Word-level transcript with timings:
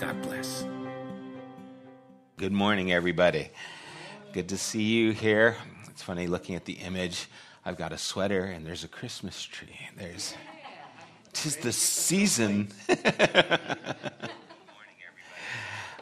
God 0.00 0.20
bless. 0.22 0.64
Good 2.36 2.52
morning, 2.52 2.92
everybody. 2.92 3.48
Good 4.34 4.50
to 4.50 4.58
see 4.58 4.82
you 4.82 5.12
here. 5.12 5.56
It's 5.88 6.02
funny 6.02 6.26
looking 6.26 6.54
at 6.54 6.66
the 6.66 6.74
image. 6.74 7.28
I've 7.64 7.78
got 7.78 7.92
a 7.92 7.98
sweater 7.98 8.44
and 8.44 8.66
there's 8.66 8.84
a 8.84 8.88
Christmas 8.88 9.42
tree. 9.42 9.78
There's 9.96 10.34
tis 11.32 11.56
the 11.56 11.72
season. 11.72 12.68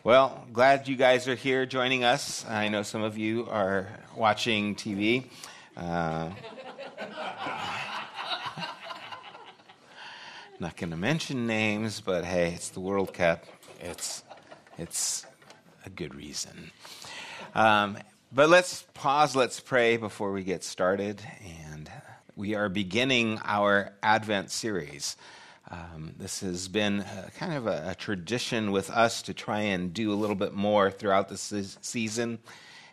well, 0.03 0.45
glad 0.53 0.89
you 0.89 0.97
guys 0.97 1.29
are 1.29 1.37
here 1.37 1.65
joining 1.65 2.03
us. 2.03 2.45
I 2.49 2.67
know 2.69 2.83
some 2.83 3.03
of 3.03 3.17
you 3.17 3.47
are 3.49 3.87
watching 4.17 4.75
TV. 4.75 5.27
Uh, 5.77 6.31
not 10.59 10.77
going 10.77 10.91
to 10.91 10.97
mention 10.97 11.47
names, 11.47 12.01
but 12.01 12.25
hey, 12.25 12.55
it's 12.55 12.71
the 12.71 12.81
World 12.81 13.15
Cup. 13.15 13.45
It's 13.85 14.23
it's 14.79 15.27
a 15.85 15.91
good 15.91 16.15
reason. 16.15 16.71
Um, 17.55 17.99
but 18.33 18.49
let's 18.49 18.87
pause, 18.95 19.37
let's 19.37 19.61
pray 19.61 19.99
before 19.99 20.33
we 20.33 20.43
get 20.43 20.65
started. 20.65 21.21
And 21.69 21.91
we 22.35 22.55
are 22.55 22.71
beginning 22.71 23.41
our 23.45 23.93
Advent 24.03 24.51
series. 24.51 25.19
Um, 25.71 26.15
this 26.19 26.41
has 26.41 26.67
been 26.67 27.01
a, 27.01 27.31
kind 27.37 27.53
of 27.53 27.67
a, 27.67 27.91
a, 27.91 27.95
tradition 27.95 28.73
with 28.73 28.89
us 28.89 29.21
to 29.23 29.35
try 29.35 29.61
and 29.61 29.93
do 29.93 30.13
a 30.13 30.17
little 30.17 30.37
bit 30.37 30.55
more 30.55 30.91
throughout 30.91 31.29
the 31.29 31.37
se- 31.37 31.77
season. 31.83 32.39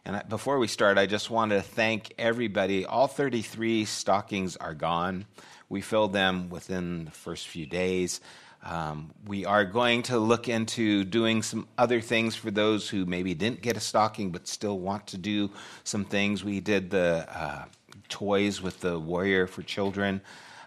And 0.03 0.21
before 0.27 0.59
we 0.59 0.67
start, 0.67 0.97
I 0.97 1.05
just 1.05 1.29
wanted 1.29 1.55
to 1.55 1.61
thank 1.61 2.13
everybody. 2.17 2.85
All 2.85 3.07
33 3.07 3.85
stockings 3.85 4.57
are 4.57 4.73
gone. 4.73 5.25
We 5.69 5.79
filled 5.79 6.11
them 6.11 6.49
within 6.49 7.05
the 7.05 7.11
first 7.11 7.47
few 7.47 7.65
days. 7.65 8.19
Um, 8.63 9.11
we 9.25 9.45
are 9.45 9.65
going 9.65 10.03
to 10.03 10.19
look 10.19 10.47
into 10.47 11.03
doing 11.03 11.41
some 11.41 11.67
other 11.77 11.99
things 11.99 12.35
for 12.35 12.51
those 12.51 12.87
who 12.87 13.05
maybe 13.05 13.33
didn't 13.33 13.61
get 13.61 13.75
a 13.75 13.79
stocking 13.79 14.29
but 14.31 14.47
still 14.47 14.77
want 14.77 15.07
to 15.07 15.17
do 15.17 15.49
some 15.83 16.05
things. 16.05 16.43
We 16.43 16.59
did 16.59 16.91
the 16.91 17.27
uh, 17.29 17.65
toys 18.07 18.61
with 18.61 18.81
the 18.81 18.99
Warrior 18.99 19.47
for 19.47 19.63
Children 19.63 20.21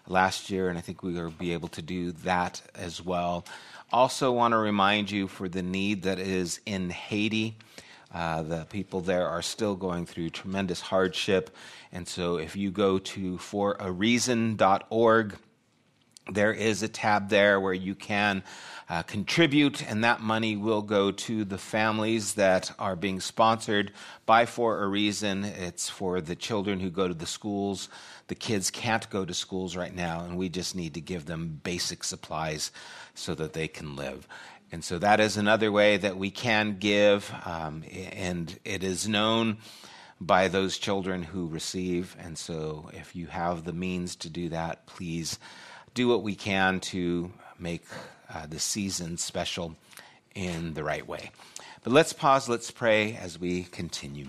last 0.07 0.49
year, 0.49 0.67
and 0.69 0.77
I 0.77 0.81
think 0.81 1.03
we 1.03 1.13
will 1.13 1.31
be 1.31 1.53
able 1.53 1.69
to 1.69 1.81
do 1.81 2.11
that 2.11 2.61
as 2.75 3.01
well. 3.01 3.45
Also, 3.91 4.31
want 4.31 4.51
to 4.51 4.57
remind 4.57 5.09
you 5.09 5.27
for 5.27 5.47
the 5.47 5.61
need 5.61 6.03
that 6.03 6.19
is 6.19 6.59
in 6.65 6.89
Haiti. 6.89 7.55
Uh, 8.13 8.43
the 8.43 8.65
people 8.69 9.01
there 9.01 9.27
are 9.27 9.41
still 9.41 9.75
going 9.75 10.05
through 10.05 10.29
tremendous 10.29 10.81
hardship. 10.81 11.55
And 11.91 12.07
so, 12.07 12.37
if 12.37 12.55
you 12.55 12.71
go 12.71 12.97
to 12.99 13.37
forareason.org, 13.37 15.35
there 16.31 16.53
is 16.53 16.81
a 16.81 16.87
tab 16.87 17.29
there 17.29 17.59
where 17.59 17.73
you 17.73 17.95
can 17.95 18.43
uh, 18.89 19.03
contribute, 19.03 19.87
and 19.89 20.03
that 20.03 20.21
money 20.21 20.55
will 20.55 20.81
go 20.81 21.11
to 21.11 21.43
the 21.43 21.57
families 21.57 22.33
that 22.33 22.71
are 22.79 22.95
being 22.95 23.19
sponsored 23.19 23.91
by 24.25 24.45
For 24.45 24.83
a 24.83 24.87
Reason. 24.87 25.43
It's 25.43 25.89
for 25.89 26.21
the 26.21 26.35
children 26.35 26.79
who 26.79 26.89
go 26.89 27.07
to 27.07 27.13
the 27.13 27.25
schools. 27.25 27.89
The 28.27 28.35
kids 28.35 28.71
can't 28.71 29.09
go 29.09 29.25
to 29.25 29.33
schools 29.33 29.75
right 29.75 29.93
now, 29.93 30.21
and 30.21 30.37
we 30.37 30.49
just 30.49 30.75
need 30.75 30.95
to 30.95 31.01
give 31.01 31.25
them 31.25 31.59
basic 31.63 32.03
supplies 32.03 32.71
so 33.13 33.35
that 33.35 33.53
they 33.53 33.67
can 33.67 33.95
live. 33.95 34.27
And 34.71 34.83
so 34.83 34.97
that 34.99 35.19
is 35.19 35.37
another 35.37 35.71
way 35.71 35.97
that 35.97 36.17
we 36.17 36.31
can 36.31 36.77
give, 36.79 37.31
um, 37.45 37.83
and 38.11 38.57
it 38.65 38.83
is 38.83 39.07
known 39.07 39.57
by 40.19 40.47
those 40.47 40.77
children 40.77 41.23
who 41.23 41.47
receive. 41.47 42.15
And 42.19 42.37
so 42.37 42.89
if 42.93 43.15
you 43.15 43.27
have 43.27 43.63
the 43.63 43.73
means 43.73 44.15
to 44.17 44.29
do 44.29 44.49
that, 44.49 44.87
please 44.87 45.39
do 45.95 46.09
what 46.09 46.21
we 46.21 46.35
can 46.35 46.81
to 46.81 47.31
make 47.57 47.85
uh, 48.31 48.45
the 48.45 48.59
season 48.59 49.17
special 49.17 49.75
in 50.35 50.73
the 50.73 50.83
right 50.83 51.07
way. 51.07 51.31
But 51.83 51.93
let's 51.93 52.11
pause, 52.11 52.49
let's 52.49 52.69
pray 52.69 53.15
as 53.15 53.39
we 53.39 53.63
continue. 53.63 54.27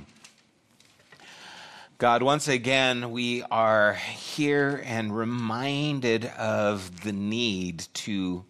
God, 1.99 2.23
once 2.23 2.47
again, 2.47 3.11
we 3.11 3.43
are 3.51 3.95
here 3.95 4.81
and 4.85 5.17
reminded 5.17 6.27
of 6.27 7.03
the 7.03 7.13
need 7.13 7.87
to 7.95 8.45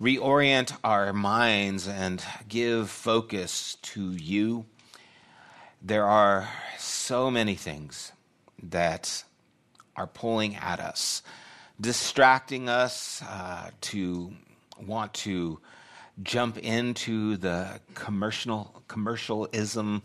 reorient 0.00 0.74
our 0.82 1.12
minds 1.12 1.86
and 1.86 2.24
give 2.48 2.88
focus 2.88 3.76
to 3.82 4.12
you. 4.12 4.64
There 5.82 6.06
are 6.06 6.48
so 6.78 7.30
many 7.30 7.54
things 7.54 8.12
that 8.62 9.24
are 9.94 10.06
pulling 10.06 10.56
at 10.56 10.80
us 10.80 11.22
distracting 11.80 12.68
us 12.68 13.22
uh, 13.22 13.70
to 13.80 14.32
want 14.86 15.14
to 15.14 15.58
jump 16.22 16.58
into 16.58 17.36
the 17.36 17.80
commercial 17.94 18.82
commercialism 18.88 20.02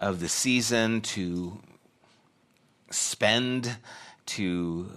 of 0.00 0.20
the 0.20 0.28
season 0.28 1.00
to 1.00 1.60
spend 2.90 3.76
to 4.24 4.88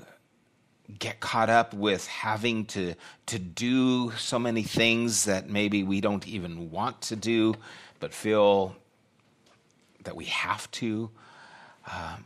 get 1.00 1.20
caught 1.20 1.50
up 1.50 1.74
with 1.74 2.06
having 2.08 2.66
to 2.66 2.94
to 3.26 3.40
do 3.40 4.12
so 4.12 4.38
many 4.38 4.64
things 4.64 5.26
that 5.26 5.50
maybe 5.50 5.84
we 5.84 6.00
don't 6.00 6.28
even 6.28 6.72
want 6.72 7.02
to 7.02 7.16
do 7.16 7.56
but 8.00 8.14
feel 8.14 8.76
that 10.04 10.16
we 10.16 10.26
have 10.26 10.70
to. 10.72 11.10
Um, 11.92 12.26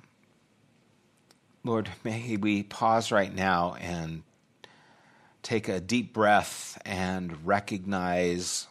Lord, 1.65 1.89
may 2.03 2.37
we 2.37 2.61
pause 2.61 3.11
right 3.11 3.33
now 3.33 3.75
and 3.81 4.21
take 5.41 5.67
a 5.67 5.79
deep 5.79 6.13
breath 6.13 6.79
and 6.85 7.43
recognize 7.43 8.67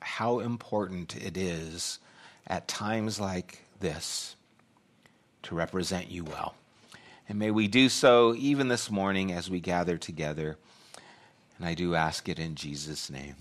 how 0.00 0.40
important 0.40 1.14
it 1.14 1.36
is 1.36 1.98
at 2.46 2.68
times 2.68 3.20
like 3.20 3.66
this 3.80 4.34
to 5.42 5.54
represent 5.54 6.10
you 6.10 6.24
well. 6.24 6.54
And 7.28 7.38
may 7.38 7.50
we 7.50 7.68
do 7.68 7.90
so 7.90 8.34
even 8.34 8.68
this 8.68 8.90
morning 8.90 9.30
as 9.30 9.50
we 9.50 9.60
gather 9.60 9.98
together. 9.98 10.56
And 11.58 11.66
I 11.68 11.74
do 11.74 11.94
ask 11.94 12.30
it 12.30 12.38
in 12.38 12.54
Jesus' 12.54 13.10
name. 13.10 13.36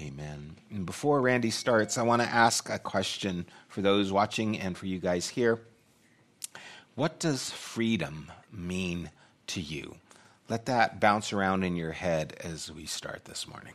Amen. 0.00 0.56
And 0.70 0.86
before 0.86 1.20
Randy 1.20 1.50
starts, 1.50 1.98
I 1.98 2.04
want 2.04 2.22
to 2.22 2.28
ask 2.28 2.70
a 2.70 2.78
question 2.78 3.44
for 3.68 3.82
those 3.82 4.10
watching 4.10 4.58
and 4.58 4.78
for 4.78 4.86
you 4.86 4.98
guys 4.98 5.28
here. 5.28 5.60
What 6.96 7.18
does 7.18 7.50
freedom 7.50 8.30
mean 8.52 9.10
to 9.48 9.60
you? 9.60 9.96
Let 10.48 10.66
that 10.66 11.00
bounce 11.00 11.32
around 11.32 11.64
in 11.64 11.74
your 11.74 11.90
head 11.90 12.36
as 12.38 12.70
we 12.70 12.86
start 12.86 13.24
this 13.24 13.48
morning. 13.48 13.72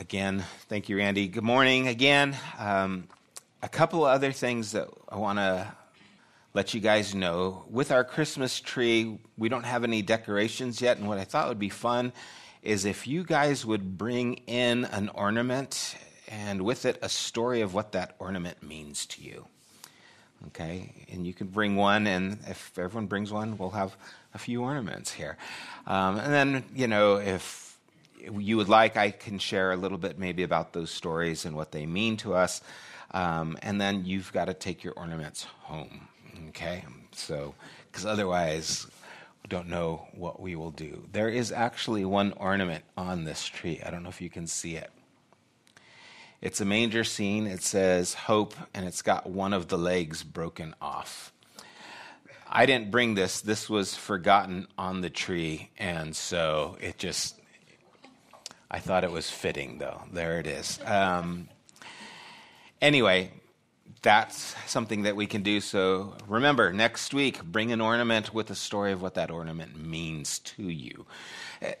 Again, 0.00 0.44
thank 0.68 0.88
you, 0.88 0.96
Randy. 0.96 1.28
Good 1.28 1.44
morning 1.44 1.86
again. 1.86 2.36
Um, 2.58 3.06
a 3.62 3.68
couple 3.68 4.04
of 4.04 4.10
other 4.10 4.32
things 4.32 4.72
that 4.72 4.88
I 5.08 5.18
want 5.18 5.38
to 5.38 5.72
let 6.54 6.74
you 6.74 6.80
guys 6.80 7.14
know. 7.14 7.64
With 7.70 7.92
our 7.92 8.02
Christmas 8.02 8.58
tree, 8.58 9.20
we 9.36 9.48
don't 9.48 9.64
have 9.64 9.84
any 9.84 10.02
decorations 10.02 10.80
yet, 10.80 10.96
and 10.98 11.06
what 11.06 11.18
I 11.18 11.24
thought 11.24 11.46
would 11.46 11.60
be 11.60 11.68
fun 11.68 12.12
is 12.62 12.84
if 12.84 13.06
you 13.06 13.22
guys 13.22 13.64
would 13.64 13.96
bring 13.96 14.34
in 14.48 14.86
an 14.86 15.08
ornament 15.10 15.96
and 16.26 16.62
with 16.62 16.84
it 16.84 16.98
a 17.00 17.08
story 17.08 17.60
of 17.60 17.74
what 17.74 17.92
that 17.92 18.16
ornament 18.18 18.60
means 18.60 19.06
to 19.06 19.22
you. 19.22 19.46
Okay, 20.46 20.92
and 21.10 21.26
you 21.26 21.34
can 21.34 21.48
bring 21.48 21.74
one, 21.74 22.06
and 22.06 22.38
if 22.46 22.78
everyone 22.78 23.06
brings 23.06 23.32
one, 23.32 23.58
we'll 23.58 23.70
have 23.70 23.96
a 24.34 24.38
few 24.38 24.62
ornaments 24.62 25.12
here. 25.12 25.36
Um, 25.86 26.16
and 26.18 26.32
then, 26.32 26.64
you 26.74 26.86
know, 26.86 27.16
if 27.16 27.76
you 28.20 28.56
would 28.56 28.68
like, 28.68 28.96
I 28.96 29.10
can 29.10 29.38
share 29.40 29.72
a 29.72 29.76
little 29.76 29.98
bit 29.98 30.18
maybe 30.18 30.44
about 30.44 30.72
those 30.72 30.90
stories 30.90 31.44
and 31.44 31.56
what 31.56 31.72
they 31.72 31.86
mean 31.86 32.16
to 32.18 32.34
us. 32.34 32.60
Um, 33.10 33.58
and 33.62 33.80
then 33.80 34.04
you've 34.04 34.32
got 34.32 34.44
to 34.44 34.54
take 34.54 34.84
your 34.84 34.92
ornaments 34.94 35.44
home. 35.62 36.08
Okay? 36.50 36.84
So, 37.12 37.54
because 37.90 38.06
otherwise, 38.06 38.86
we 39.42 39.48
don't 39.48 39.68
know 39.68 40.06
what 40.12 40.40
we 40.40 40.54
will 40.54 40.70
do. 40.70 41.04
There 41.12 41.28
is 41.28 41.50
actually 41.50 42.04
one 42.04 42.32
ornament 42.36 42.84
on 42.96 43.24
this 43.24 43.44
tree. 43.44 43.80
I 43.84 43.90
don't 43.90 44.02
know 44.02 44.08
if 44.08 44.20
you 44.20 44.30
can 44.30 44.46
see 44.46 44.76
it. 44.76 44.90
It's 46.40 46.60
a 46.60 46.64
manger 46.64 47.02
scene. 47.02 47.46
It 47.46 47.62
says 47.62 48.14
hope, 48.14 48.54
and 48.72 48.86
it's 48.86 49.02
got 49.02 49.28
one 49.28 49.52
of 49.52 49.68
the 49.68 49.78
legs 49.78 50.22
broken 50.22 50.74
off. 50.80 51.32
I 52.48 52.64
didn't 52.64 52.90
bring 52.90 53.14
this. 53.14 53.40
This 53.40 53.68
was 53.68 53.94
forgotten 53.94 54.68
on 54.78 55.00
the 55.00 55.10
tree, 55.10 55.70
and 55.78 56.14
so 56.14 56.78
it 56.80 56.96
just, 56.96 57.34
I 58.70 58.78
thought 58.78 59.04
it 59.04 59.10
was 59.10 59.28
fitting, 59.28 59.78
though. 59.78 60.02
There 60.12 60.38
it 60.38 60.46
is. 60.46 60.78
Um, 60.84 61.48
anyway, 62.80 63.32
that's 64.00 64.54
something 64.66 65.02
that 65.02 65.16
we 65.16 65.26
can 65.26 65.42
do. 65.42 65.60
So 65.60 66.14
remember, 66.28 66.72
next 66.72 67.12
week, 67.12 67.42
bring 67.42 67.72
an 67.72 67.80
ornament 67.80 68.32
with 68.32 68.48
a 68.50 68.54
story 68.54 68.92
of 68.92 69.02
what 69.02 69.14
that 69.14 69.30
ornament 69.30 69.76
means 69.76 70.38
to 70.40 70.62
you. 70.62 71.04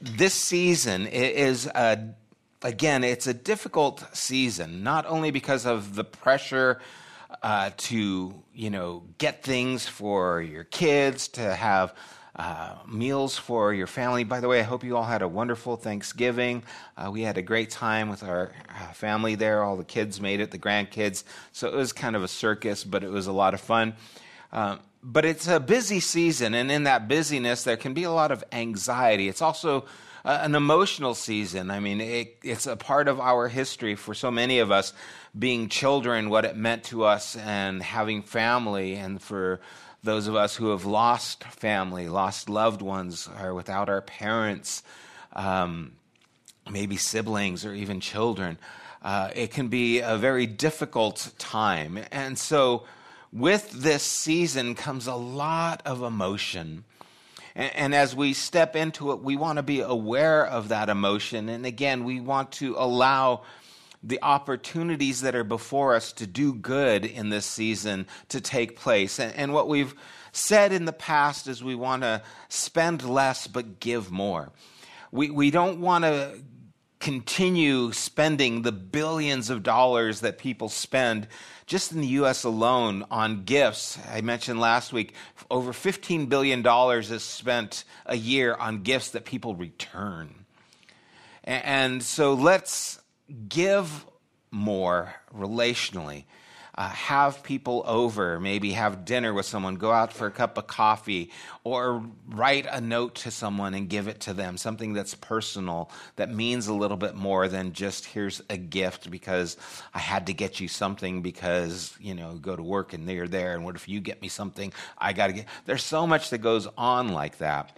This 0.00 0.34
season 0.34 1.06
is 1.06 1.66
a 1.66 2.14
again, 2.62 3.04
it's 3.04 3.26
a 3.26 3.34
difficult 3.34 4.04
season, 4.12 4.82
not 4.82 5.06
only 5.06 5.30
because 5.30 5.66
of 5.66 5.94
the 5.94 6.04
pressure 6.04 6.80
uh, 7.42 7.70
to, 7.76 8.34
you 8.54 8.70
know, 8.70 9.04
get 9.18 9.42
things 9.42 9.86
for 9.86 10.40
your 10.42 10.64
kids, 10.64 11.28
to 11.28 11.54
have 11.54 11.94
uh, 12.36 12.74
meals 12.86 13.36
for 13.36 13.74
your 13.74 13.86
family. 13.86 14.24
By 14.24 14.40
the 14.40 14.48
way, 14.48 14.60
I 14.60 14.62
hope 14.62 14.84
you 14.84 14.96
all 14.96 15.04
had 15.04 15.22
a 15.22 15.28
wonderful 15.28 15.76
Thanksgiving. 15.76 16.62
Uh, 16.96 17.10
we 17.10 17.22
had 17.22 17.36
a 17.36 17.42
great 17.42 17.70
time 17.70 18.08
with 18.08 18.22
our 18.22 18.52
uh, 18.68 18.92
family 18.92 19.34
there. 19.34 19.62
All 19.62 19.76
the 19.76 19.84
kids 19.84 20.20
made 20.20 20.40
it, 20.40 20.50
the 20.50 20.58
grandkids. 20.58 21.24
So 21.52 21.68
it 21.68 21.74
was 21.74 21.92
kind 21.92 22.14
of 22.14 22.22
a 22.22 22.28
circus, 22.28 22.84
but 22.84 23.02
it 23.02 23.10
was 23.10 23.26
a 23.26 23.32
lot 23.32 23.54
of 23.54 23.60
fun. 23.60 23.94
Um, 24.52 24.80
but 25.02 25.24
it's 25.24 25.46
a 25.46 25.60
busy 25.60 26.00
season, 26.00 26.54
and 26.54 26.70
in 26.70 26.84
that 26.84 27.08
busyness, 27.08 27.62
there 27.62 27.76
can 27.76 27.94
be 27.94 28.02
a 28.04 28.10
lot 28.10 28.32
of 28.32 28.42
anxiety. 28.50 29.28
It's 29.28 29.42
also 29.42 29.84
an 30.24 30.54
emotional 30.54 31.14
season. 31.14 31.70
I 31.70 31.80
mean, 31.80 32.00
it, 32.00 32.38
it's 32.42 32.66
a 32.66 32.76
part 32.76 33.08
of 33.08 33.20
our 33.20 33.48
history 33.48 33.94
for 33.94 34.14
so 34.14 34.30
many 34.30 34.58
of 34.58 34.70
us 34.70 34.92
being 35.38 35.68
children, 35.68 36.30
what 36.30 36.44
it 36.44 36.56
meant 36.56 36.84
to 36.84 37.04
us, 37.04 37.36
and 37.36 37.82
having 37.82 38.22
family, 38.22 38.94
and 38.94 39.20
for 39.20 39.60
those 40.02 40.26
of 40.26 40.36
us 40.36 40.56
who 40.56 40.70
have 40.70 40.84
lost 40.84 41.44
family, 41.44 42.08
lost 42.08 42.48
loved 42.48 42.82
ones, 42.82 43.28
or 43.40 43.54
without 43.54 43.88
our 43.88 44.00
parents, 44.00 44.82
um, 45.32 45.92
maybe 46.70 46.96
siblings, 46.96 47.64
or 47.64 47.74
even 47.74 48.00
children. 48.00 48.58
Uh, 49.02 49.30
it 49.34 49.50
can 49.50 49.68
be 49.68 50.00
a 50.00 50.16
very 50.16 50.46
difficult 50.46 51.32
time. 51.38 51.98
And 52.10 52.38
so, 52.38 52.84
with 53.32 53.70
this 53.70 54.02
season 54.02 54.74
comes 54.74 55.06
a 55.06 55.14
lot 55.14 55.82
of 55.84 56.02
emotion. 56.02 56.84
And, 57.58 57.76
and 57.76 57.94
as 57.94 58.16
we 58.16 58.32
step 58.32 58.74
into 58.74 59.12
it, 59.12 59.22
we 59.22 59.36
want 59.36 59.58
to 59.58 59.62
be 59.62 59.80
aware 59.80 60.46
of 60.46 60.68
that 60.68 60.88
emotion. 60.88 61.50
And 61.50 61.66
again, 61.66 62.04
we 62.04 62.20
want 62.20 62.52
to 62.52 62.76
allow 62.78 63.42
the 64.02 64.20
opportunities 64.22 65.22
that 65.22 65.34
are 65.34 65.44
before 65.44 65.94
us 65.94 66.12
to 66.12 66.26
do 66.26 66.54
good 66.54 67.04
in 67.04 67.30
this 67.30 67.44
season 67.44 68.06
to 68.28 68.40
take 68.40 68.78
place. 68.78 69.18
And, 69.18 69.34
and 69.34 69.52
what 69.52 69.68
we've 69.68 69.94
said 70.30 70.72
in 70.72 70.84
the 70.84 70.92
past 70.92 71.48
is 71.48 71.62
we 71.62 71.74
want 71.74 72.02
to 72.02 72.22
spend 72.48 73.02
less 73.02 73.48
but 73.48 73.80
give 73.80 74.10
more. 74.10 74.52
We, 75.10 75.30
we 75.30 75.50
don't 75.50 75.80
want 75.80 76.04
to 76.04 76.38
continue 77.00 77.92
spending 77.92 78.62
the 78.62 78.72
billions 78.72 79.50
of 79.50 79.62
dollars 79.62 80.20
that 80.20 80.38
people 80.38 80.68
spend 80.68 81.26
just 81.68 81.92
in 81.92 82.00
the 82.00 82.06
US 82.08 82.44
alone 82.44 83.04
on 83.10 83.44
gifts, 83.44 83.98
I 84.10 84.22
mentioned 84.22 84.58
last 84.58 84.90
week, 84.90 85.14
over 85.50 85.72
$15 85.72 86.28
billion 86.28 86.66
is 86.66 87.22
spent 87.22 87.84
a 88.06 88.16
year 88.16 88.54
on 88.54 88.82
gifts 88.82 89.10
that 89.10 89.26
people 89.26 89.54
return. 89.54 90.46
And 91.44 92.02
so 92.02 92.32
let's 92.32 93.00
give 93.48 94.06
more 94.50 95.14
relationally 95.36 96.24
uh, 96.78 96.88
have 96.90 97.42
people 97.42 97.82
over, 97.86 98.38
maybe 98.38 98.70
have 98.70 99.04
dinner 99.04 99.34
with 99.34 99.44
someone, 99.44 99.74
go 99.74 99.90
out 99.90 100.12
for 100.12 100.28
a 100.28 100.30
cup 100.30 100.56
of 100.56 100.68
coffee, 100.68 101.28
or 101.64 102.04
write 102.28 102.66
a 102.70 102.80
note 102.80 103.16
to 103.16 103.32
someone 103.32 103.74
and 103.74 103.88
give 103.88 104.06
it 104.06 104.20
to 104.20 104.32
them, 104.32 104.56
something 104.56 104.92
that's 104.92 105.12
personal, 105.14 105.90
that 106.14 106.32
means 106.32 106.68
a 106.68 106.72
little 106.72 106.96
bit 106.96 107.16
more 107.16 107.48
than 107.48 107.72
just 107.72 108.06
here's 108.06 108.40
a 108.48 108.56
gift 108.56 109.10
because 109.10 109.56
I 109.92 109.98
had 109.98 110.28
to 110.28 110.32
get 110.32 110.60
you 110.60 110.68
something 110.68 111.20
because, 111.20 111.96
you 111.98 112.14
know, 112.14 112.34
go 112.34 112.54
to 112.54 112.62
work 112.62 112.92
and 112.92 113.08
they're 113.08 113.26
there, 113.26 113.54
and 113.54 113.64
what 113.64 113.74
if 113.74 113.88
you 113.88 113.98
get 113.98 114.22
me 114.22 114.28
something 114.28 114.72
I 114.96 115.14
got 115.14 115.26
to 115.26 115.32
get? 115.32 115.46
There's 115.66 115.82
so 115.82 116.06
much 116.06 116.30
that 116.30 116.38
goes 116.38 116.68
on 116.78 117.08
like 117.08 117.38
that. 117.38 117.76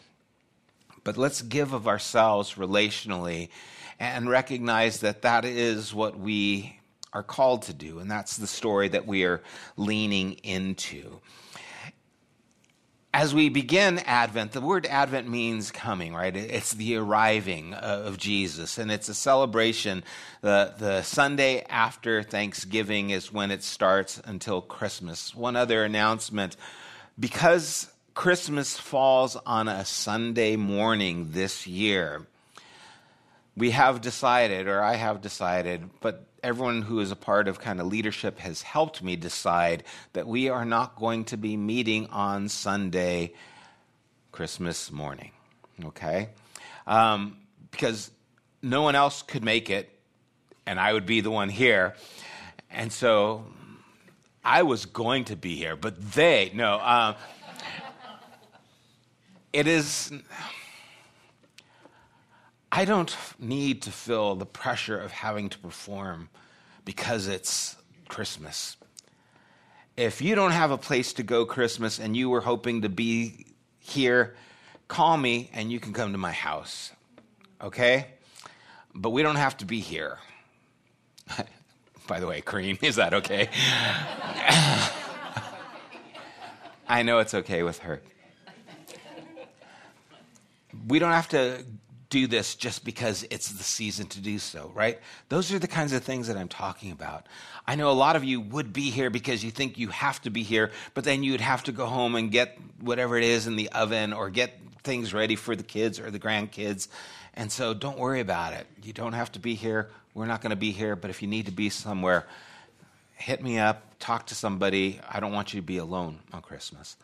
But 1.05 1.17
let's 1.17 1.41
give 1.41 1.73
of 1.73 1.89
ourselves 1.89 2.57
relationally 2.57 3.49
and 3.99 4.29
recognize 4.29 5.01
that 5.01 5.23
that 5.23 5.47
is 5.47 5.95
what 5.95 6.19
we 6.19 6.80
are 7.13 7.23
called 7.23 7.63
to 7.63 7.73
do. 7.73 7.99
And 7.99 8.11
that's 8.11 8.37
the 8.37 8.47
story 8.47 8.89
that 8.89 9.07
we 9.07 9.25
are 9.25 9.43
leaning 9.77 10.33
into. 10.43 11.21
As 13.13 13.35
we 13.35 13.49
begin 13.49 13.99
Advent, 13.99 14.53
the 14.53 14.61
word 14.61 14.87
Advent 14.87 15.29
means 15.29 15.73
coming, 15.73 16.15
right? 16.15 16.37
It's 16.37 16.73
the 16.73 16.95
arriving 16.95 17.75
of 17.75 18.19
Jesus, 18.19 18.79
and 18.79 18.89
it's 18.89 19.09
a 19.09 19.15
celebration. 19.15 20.05
The, 20.43 20.75
the 20.79 21.03
Sunday 21.03 21.63
after 21.69 22.23
Thanksgiving 22.23 23.11
is 23.11 23.33
when 23.33 23.51
it 23.51 23.65
starts 23.65 24.23
until 24.25 24.63
Christmas. 24.63 25.35
One 25.35 25.57
other 25.57 25.83
announcement 25.83 26.57
because 27.19 27.93
Christmas 28.15 28.79
falls 28.79 29.37
on 29.45 29.69
a 29.69 29.85
Sunday 29.85 30.57
morning 30.57 31.33
this 31.33 31.67
year, 31.67 32.27
we 33.57 33.73
have 33.73 34.01
decided, 34.01 34.69
or 34.69 34.83
I 34.83 34.95
have 34.95 35.21
decided, 35.21 35.91
but 36.01 36.27
everyone 36.43 36.83
who 36.83 37.01
is 37.01 37.11
a 37.11 37.17
part 37.17 37.49
of 37.49 37.61
kind 37.61 37.81
of 37.81 37.87
leadership 37.87 38.39
has 38.39 38.63
helped 38.63 39.03
me 39.03 39.17
decide 39.17 39.85
that 40.13 40.27
we 40.27 40.49
are 40.49 40.65
not 40.65 40.97
going 40.97 41.25
to 41.27 41.37
be 41.37 41.57
meeting 41.57 42.07
on 42.07 42.49
Sunday, 42.49 43.33
Christmas 44.33 44.91
morning. 44.91 45.33
Okay? 45.85 46.29
Um, 46.87 47.37
because 47.71 48.11
no 48.63 48.83
one 48.83 48.95
else 48.95 49.23
could 49.23 49.45
make 49.45 49.71
it, 49.71 49.91
and 50.67 50.79
I 50.79 50.93
would 50.93 51.07
be 51.07 51.21
the 51.21 51.31
one 51.31 51.49
here. 51.49 51.95
And 52.71 52.93
so 52.93 53.45
I 54.45 54.63
was 54.63 54.87
going 54.87 55.25
to 55.27 55.37
be 55.37 55.57
here, 55.57 55.77
but 55.77 56.13
they, 56.13 56.51
no. 56.55 56.81
Um, 56.81 57.15
it 59.53 59.67
is 59.67 60.13
I 62.73 62.85
don't 62.85 63.15
need 63.39 63.83
to 63.83 63.91
feel 63.91 64.37
the 64.37 64.47
pressure 64.47 64.99
of 64.99 65.11
having 65.11 65.49
to 65.49 65.59
perform 65.59 66.29
because 66.85 67.27
it's 67.27 67.77
Christmas. 68.09 68.77
If 69.97 70.23
you 70.23 70.37
don't 70.37 70.53
have 70.53 70.71
a 70.71 70.79
place 70.79 71.13
to 71.15 71.25
go 71.25 71.45
Christmas 71.45 71.99
and 71.99 72.17
you 72.17 72.31
were 72.31 72.43
hoping 72.43 72.83
to 72.83 72.89
be 72.89 73.47
here, 73.81 74.37
call 74.87 75.17
me 75.17 75.51
and 75.53 75.73
you 75.73 75.81
can 75.81 75.93
come 75.93 76.13
to 76.13 76.19
my 76.19 76.31
house. 76.31 76.93
Okay? 77.61 78.07
But 78.95 79.11
we 79.11 79.23
don't 79.23 79.37
have 79.37 79.57
to 79.59 79.65
be 79.65 79.81
here. 79.81 80.19
By 82.07 82.21
the 82.21 82.27
way, 82.27 82.41
Cream, 82.41 82.79
is 82.83 82.97
that 82.97 83.15
okay? 83.15 83.49
I 86.89 87.03
know 87.03 87.19
it's 87.19 87.35
okay 87.35 87.65
with 87.65 87.81
her. 87.81 88.01
We 90.87 91.01
don't 91.01 91.13
have 91.13 91.29
to 91.31 91.65
do 92.11 92.27
this 92.27 92.57
just 92.57 92.85
because 92.85 93.25
it's 93.31 93.53
the 93.53 93.63
season 93.63 94.07
to 94.09 94.21
do 94.21 94.39
so, 94.39 94.71
right? 94.75 94.99
Those 95.29 95.53
are 95.53 95.59
the 95.59 95.69
kinds 95.69 95.93
of 95.93 96.03
things 96.03 96.27
that 96.27 96.37
I'm 96.37 96.49
talking 96.49 96.91
about. 96.91 97.27
I 97.67 97.77
know 97.77 97.91
a 97.91 97.93
lot 97.93 98.17
of 98.17 98.25
you 98.25 98.41
would 98.41 98.73
be 98.73 98.91
here 98.91 99.11
because 99.11 99.45
you 99.45 99.53
think 99.53 99.79
you 99.79 99.89
have 99.89 100.21
to 100.23 100.31
be 100.31 100.43
here, 100.43 100.73
but 100.95 101.05
then 101.05 101.23
you'd 101.23 101.41
have 101.41 101.63
to 101.65 101.73
go 101.73 101.87
home 101.87 102.17
and 102.17 102.31
get 102.31 102.59
whatever 102.81 103.17
it 103.17 103.25
is 103.25 103.47
in 103.47 103.55
the 103.55 103.71
oven 103.71 104.13
or 104.13 104.29
get 104.29 104.59
things 104.83 105.15
ready 105.15 105.37
for 105.37 105.55
the 105.55 105.63
kids 105.63 106.01
or 106.01 106.11
the 106.11 106.19
grandkids. 106.19 106.89
And 107.35 107.51
so 107.51 107.75
don't 107.75 107.99
worry 107.99 108.21
about 108.21 108.55
it. 108.55 108.67
You 108.83 108.93
don't 108.93 109.13
have 109.13 109.31
to 109.33 109.39
be 109.39 109.55
here. 109.55 109.89
We're 110.13 110.27
not 110.27 110.41
going 110.41 110.51
to 110.51 110.57
be 110.57 110.73
here, 110.73 110.97
but 110.97 111.11
if 111.11 111.23
you 111.23 111.29
need 111.29 111.47
to 111.47 111.53
be 111.53 111.71
somewhere, 111.71 112.27
hit 113.15 113.41
me 113.41 113.59
up, 113.59 113.99
talk 114.01 114.27
to 114.27 114.35
somebody. 114.35 115.01
I 115.09 115.21
don't 115.21 115.33
want 115.33 115.55
you 115.55 115.61
to 115.61 115.67
be 115.67 115.79
alone 115.79 116.19
on 116.33 116.43
Christmas. 116.43 116.97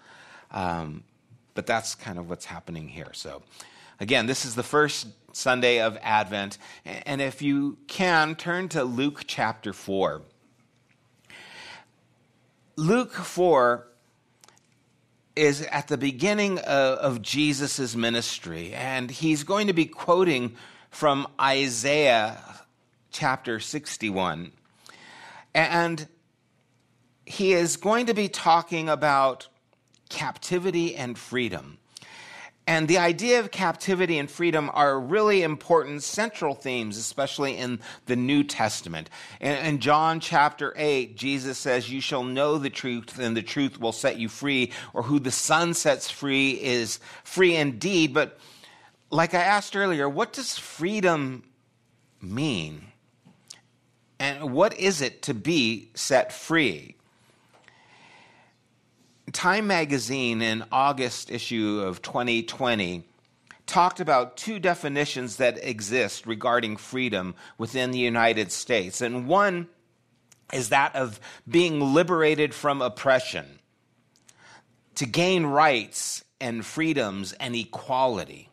Um, 0.51 1.05
but 1.55 1.67
that's 1.67 1.95
kind 1.95 2.19
of 2.19 2.29
what's 2.29 2.45
happening 2.45 2.89
here. 2.89 3.11
So, 3.13 3.43
Again, 3.99 4.27
this 4.27 4.45
is 4.45 4.55
the 4.55 4.63
first 4.63 5.07
Sunday 5.33 5.81
of 5.81 5.97
Advent. 6.03 6.59
And 6.85 7.21
if 7.21 7.41
you 7.41 7.79
can, 7.87 8.35
turn 8.35 8.69
to 8.71 8.85
Luke 8.85 9.23
chapter 9.27 9.73
4. 9.73 10.23
Luke 12.77 13.13
4 13.13 13.87
is 15.35 15.63
at 15.63 15.89
the 15.89 15.97
beginning 15.97 16.59
of, 16.59 16.99
of 16.99 17.23
Jesus' 17.23 17.95
ministry, 17.95 18.73
and 18.75 19.11
he's 19.11 19.45
going 19.45 19.67
to 19.67 19.73
be 19.73 19.87
quoting 19.87 20.57
from 20.91 21.27
Isaiah 21.41 22.39
chapter 23.11 23.61
61. 23.61 24.53
And 25.55 26.07
he 27.25 27.55
is 27.55 27.77
going 27.77 28.07
to 28.07 28.15
be 28.15 28.29
talking 28.29 28.89
about 28.89 29.49
captivity 30.09 30.95
and 30.95 31.19
freedom. 31.19 31.79
And 32.69 32.89
the 32.89 32.99
idea 32.99 33.39
of 33.39 33.53
captivity 33.53 34.19
and 34.19 34.29
freedom 34.29 34.71
are 34.75 34.99
really 34.99 35.45
important 35.45 36.03
central 36.03 36.55
themes, 36.55 36.97
especially 36.97 37.57
in 37.57 37.79
the 38.07 38.17
New 38.17 38.43
Testament. 38.43 39.09
In, 39.41 39.53
in, 39.53 39.79
John 39.79 40.19
chapter 40.19 40.75
8, 40.77 41.17
Jesus 41.17 41.59
says, 41.59 41.89
You 41.89 42.01
shall 42.01 42.25
know 42.25 42.59
the 42.59 42.71
truth, 42.71 43.21
and 43.21 43.37
the 43.37 43.43
truth 43.43 43.79
will 43.79 43.93
set 43.93 44.19
you 44.19 44.29
free, 44.29 44.73
or 44.95 45.05
who 45.05 45.21
the 45.21 45.31
Son 45.31 45.75
sets 45.75 46.11
free 46.11 46.61
is 46.61 46.99
free 47.23 47.55
indeed. 47.55 48.13
But 48.13 48.37
like 49.11 49.33
I 49.33 49.43
asked 49.43 49.77
earlier, 49.77 50.09
what 50.09 50.33
does 50.33 50.59
freedom 50.59 51.45
mean? 52.21 52.87
And 54.19 54.53
what 54.53 54.77
is 54.77 55.03
it 55.03 55.23
to 55.23 55.35
be 55.35 55.91
set 55.95 56.33
free? 56.33 56.96
Time 59.33 59.67
magazine 59.67 60.41
in 60.41 60.65
August 60.71 61.31
issue 61.31 61.83
of 61.85 62.01
2020 62.01 63.05
talked 63.67 63.99
about 64.01 64.37
two 64.37 64.59
definitions 64.59 65.37
that 65.37 65.59
exist 65.63 66.27
regarding 66.27 66.77
freedom 66.77 67.35
within 67.59 67.91
the 67.91 67.99
United 67.99 68.53
States. 68.53 69.01
And 69.01 69.27
one 69.27 69.69
is 70.53 70.69
that 70.69 70.95
of 70.95 71.21
being 71.49 71.81
liberated 71.81 72.55
from 72.55 72.81
oppression, 72.81 73.59
to 74.95 75.07
gain 75.07 75.45
rights 75.45 76.25
and 76.41 76.65
freedoms 76.65 77.33
and 77.35 77.55
equality. 77.57 78.49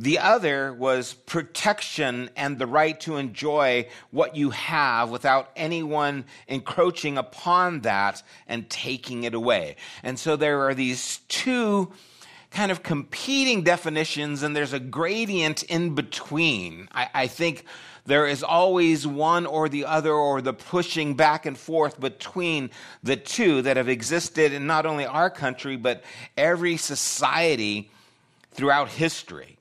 The 0.00 0.20
other 0.20 0.72
was 0.72 1.14
protection 1.14 2.30
and 2.36 2.56
the 2.56 2.68
right 2.68 2.98
to 3.00 3.16
enjoy 3.16 3.88
what 4.12 4.36
you 4.36 4.50
have 4.50 5.10
without 5.10 5.50
anyone 5.56 6.24
encroaching 6.46 7.18
upon 7.18 7.80
that 7.80 8.22
and 8.46 8.70
taking 8.70 9.24
it 9.24 9.34
away. 9.34 9.74
And 10.04 10.16
so 10.16 10.36
there 10.36 10.68
are 10.68 10.74
these 10.74 11.18
two 11.26 11.92
kind 12.50 12.70
of 12.70 12.84
competing 12.84 13.64
definitions, 13.64 14.44
and 14.44 14.54
there's 14.54 14.72
a 14.72 14.78
gradient 14.78 15.64
in 15.64 15.96
between. 15.96 16.88
I, 16.92 17.08
I 17.12 17.26
think 17.26 17.64
there 18.06 18.26
is 18.26 18.44
always 18.44 19.04
one 19.04 19.46
or 19.46 19.68
the 19.68 19.84
other 19.84 20.12
or 20.12 20.40
the 20.40 20.54
pushing 20.54 21.14
back 21.14 21.44
and 21.44 21.58
forth 21.58 21.98
between 22.00 22.70
the 23.02 23.16
two 23.16 23.62
that 23.62 23.76
have 23.76 23.88
existed 23.88 24.52
in 24.52 24.68
not 24.68 24.86
only 24.86 25.06
our 25.06 25.28
country, 25.28 25.76
but 25.76 26.04
every 26.36 26.76
society 26.76 27.90
throughout 28.52 28.88
history 28.88 29.57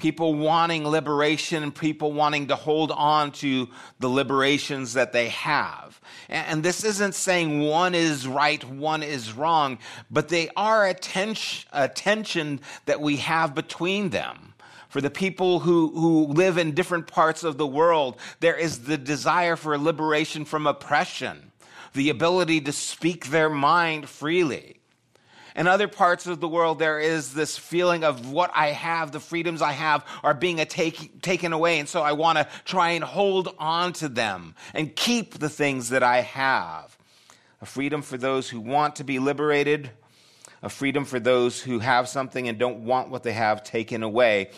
people 0.00 0.34
wanting 0.34 0.88
liberation, 0.88 1.70
people 1.70 2.12
wanting 2.12 2.46
to 2.46 2.56
hold 2.56 2.90
on 2.90 3.30
to 3.30 3.68
the 3.98 4.08
liberations 4.08 4.94
that 4.94 5.12
they 5.12 5.28
have. 5.28 6.00
And 6.30 6.62
this 6.62 6.84
isn't 6.84 7.14
saying 7.14 7.60
one 7.60 7.94
is 7.94 8.26
right, 8.26 8.64
one 8.64 9.02
is 9.02 9.34
wrong, 9.34 9.78
but 10.10 10.28
they 10.28 10.48
are 10.56 10.86
a, 10.86 10.94
tension, 10.94 11.68
a 11.72 11.86
tension 11.86 12.60
that 12.86 13.02
we 13.02 13.18
have 13.18 13.54
between 13.54 14.08
them. 14.08 14.54
For 14.88 15.02
the 15.02 15.10
people 15.10 15.60
who, 15.60 15.92
who 15.94 16.26
live 16.32 16.56
in 16.56 16.72
different 16.72 17.06
parts 17.06 17.44
of 17.44 17.58
the 17.58 17.66
world, 17.66 18.16
there 18.40 18.56
is 18.56 18.84
the 18.84 18.98
desire 18.98 19.54
for 19.54 19.76
liberation 19.76 20.46
from 20.46 20.66
oppression, 20.66 21.52
the 21.92 22.08
ability 22.08 22.62
to 22.62 22.72
speak 22.72 23.26
their 23.26 23.50
mind 23.50 24.08
freely. 24.08 24.79
In 25.60 25.66
other 25.66 25.88
parts 25.88 26.26
of 26.26 26.40
the 26.40 26.48
world, 26.48 26.78
there 26.78 26.98
is 26.98 27.34
this 27.34 27.58
feeling 27.58 28.02
of 28.02 28.32
what 28.32 28.50
I 28.54 28.68
have, 28.68 29.12
the 29.12 29.20
freedoms 29.20 29.60
I 29.60 29.72
have, 29.72 30.06
are 30.22 30.32
being 30.32 30.56
take, 30.56 31.20
taken 31.20 31.52
away. 31.52 31.78
And 31.78 31.86
so 31.86 32.00
I 32.00 32.12
want 32.12 32.38
to 32.38 32.48
try 32.64 32.92
and 32.92 33.04
hold 33.04 33.54
on 33.58 33.92
to 33.94 34.08
them 34.08 34.54
and 34.72 34.96
keep 34.96 35.34
the 35.34 35.50
things 35.50 35.90
that 35.90 36.02
I 36.02 36.22
have. 36.22 36.96
A 37.60 37.66
freedom 37.66 38.00
for 38.00 38.16
those 38.16 38.48
who 38.48 38.58
want 38.58 38.96
to 38.96 39.04
be 39.04 39.18
liberated, 39.18 39.90
a 40.62 40.70
freedom 40.70 41.04
for 41.04 41.20
those 41.20 41.60
who 41.60 41.80
have 41.80 42.08
something 42.08 42.48
and 42.48 42.58
don't 42.58 42.86
want 42.86 43.10
what 43.10 43.22
they 43.22 43.34
have 43.34 43.62
taken 43.62 44.02
away. 44.02 44.52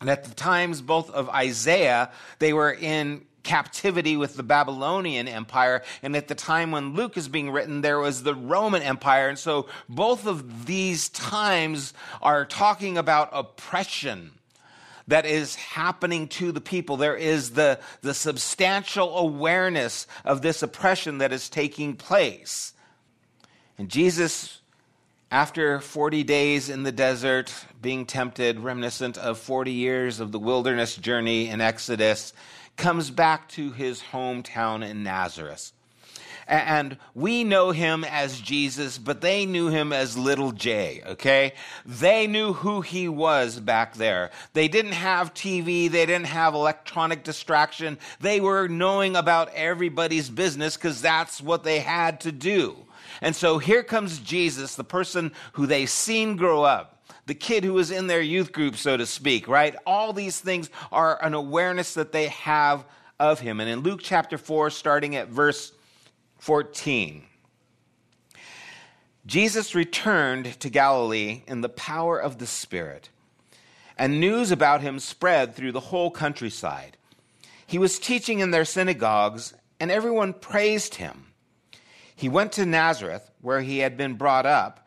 And 0.00 0.08
at 0.08 0.22
the 0.22 0.34
times 0.36 0.80
both 0.80 1.10
of 1.10 1.28
Isaiah, 1.28 2.12
they 2.38 2.52
were 2.52 2.72
in 2.72 3.26
captivity 3.42 4.16
with 4.16 4.36
the 4.36 4.42
Babylonian 4.42 5.28
Empire. 5.28 5.82
And 6.02 6.16
at 6.16 6.28
the 6.28 6.34
time 6.34 6.70
when 6.70 6.94
Luke 6.94 7.16
is 7.16 7.28
being 7.28 7.50
written, 7.50 7.80
there 7.80 7.98
was 7.98 8.22
the 8.22 8.34
Roman 8.34 8.82
Empire. 8.82 9.28
And 9.28 9.38
so 9.38 9.66
both 9.88 10.26
of 10.26 10.66
these 10.66 11.08
times 11.08 11.94
are 12.22 12.44
talking 12.44 12.98
about 12.98 13.30
oppression 13.32 14.32
that 15.10 15.26
is 15.26 15.56
happening 15.56 16.28
to 16.28 16.52
the 16.52 16.60
people. 16.60 16.96
There 16.96 17.16
is 17.16 17.50
the, 17.50 17.80
the 18.00 18.14
substantial 18.14 19.18
awareness 19.18 20.06
of 20.24 20.40
this 20.40 20.62
oppression 20.62 21.18
that 21.18 21.32
is 21.32 21.48
taking 21.48 21.96
place. 21.96 22.72
And 23.76 23.88
Jesus, 23.88 24.60
after 25.30 25.80
40 25.80 26.22
days 26.22 26.68
in 26.68 26.84
the 26.84 26.92
desert, 26.92 27.52
being 27.82 28.06
tempted, 28.06 28.60
reminiscent 28.60 29.18
of 29.18 29.38
40 29.38 29.72
years 29.72 30.20
of 30.20 30.32
the 30.32 30.38
wilderness 30.38 30.94
journey 30.96 31.48
in 31.48 31.60
Exodus, 31.60 32.32
comes 32.80 33.10
back 33.10 33.46
to 33.50 33.72
his 33.72 34.02
hometown 34.10 34.88
in 34.88 35.02
Nazareth. 35.02 35.72
And 36.48 36.96
we 37.14 37.44
know 37.44 37.70
him 37.70 38.04
as 38.04 38.40
Jesus, 38.40 38.98
but 38.98 39.20
they 39.20 39.46
knew 39.46 39.68
him 39.68 39.92
as 39.92 40.18
little 40.18 40.50
J, 40.50 41.02
okay? 41.06 41.52
They 41.86 42.26
knew 42.26 42.54
who 42.54 42.80
he 42.80 43.06
was 43.06 43.60
back 43.60 43.94
there. 43.94 44.30
They 44.54 44.66
didn't 44.66 44.92
have 44.92 45.32
TV, 45.32 45.88
they 45.88 46.06
didn't 46.06 46.26
have 46.26 46.54
electronic 46.54 47.22
distraction. 47.22 47.98
They 48.18 48.40
were 48.40 48.66
knowing 48.66 49.14
about 49.14 49.54
everybody's 49.54 50.28
business 50.28 50.76
because 50.76 51.00
that's 51.00 51.40
what 51.40 51.62
they 51.62 51.80
had 51.80 52.20
to 52.22 52.32
do. 52.32 52.76
And 53.20 53.36
so 53.36 53.58
here 53.58 53.84
comes 53.84 54.18
Jesus, 54.18 54.74
the 54.74 54.84
person 54.84 55.32
who 55.52 55.66
they've 55.66 55.90
seen 55.90 56.34
grow 56.36 56.64
up 56.64 56.99
the 57.26 57.34
kid 57.34 57.64
who 57.64 57.74
was 57.74 57.90
in 57.90 58.06
their 58.06 58.20
youth 58.20 58.52
group, 58.52 58.76
so 58.76 58.96
to 58.96 59.06
speak, 59.06 59.48
right? 59.48 59.76
All 59.86 60.12
these 60.12 60.40
things 60.40 60.70
are 60.90 61.22
an 61.22 61.34
awareness 61.34 61.94
that 61.94 62.12
they 62.12 62.28
have 62.28 62.84
of 63.18 63.40
him. 63.40 63.60
And 63.60 63.68
in 63.68 63.80
Luke 63.80 64.00
chapter 64.02 64.38
4, 64.38 64.70
starting 64.70 65.14
at 65.16 65.28
verse 65.28 65.72
14, 66.38 67.24
Jesus 69.26 69.74
returned 69.74 70.58
to 70.60 70.70
Galilee 70.70 71.42
in 71.46 71.60
the 71.60 71.68
power 71.68 72.18
of 72.18 72.38
the 72.38 72.46
Spirit, 72.46 73.10
and 73.98 74.18
news 74.18 74.50
about 74.50 74.80
him 74.80 74.98
spread 74.98 75.54
through 75.54 75.72
the 75.72 75.80
whole 75.80 76.10
countryside. 76.10 76.96
He 77.66 77.78
was 77.78 77.98
teaching 77.98 78.40
in 78.40 78.50
their 78.50 78.64
synagogues, 78.64 79.54
and 79.78 79.90
everyone 79.90 80.32
praised 80.32 80.96
him. 80.96 81.26
He 82.16 82.28
went 82.28 82.52
to 82.52 82.66
Nazareth, 82.66 83.30
where 83.40 83.60
he 83.60 83.78
had 83.78 83.96
been 83.96 84.14
brought 84.14 84.46
up 84.46 84.86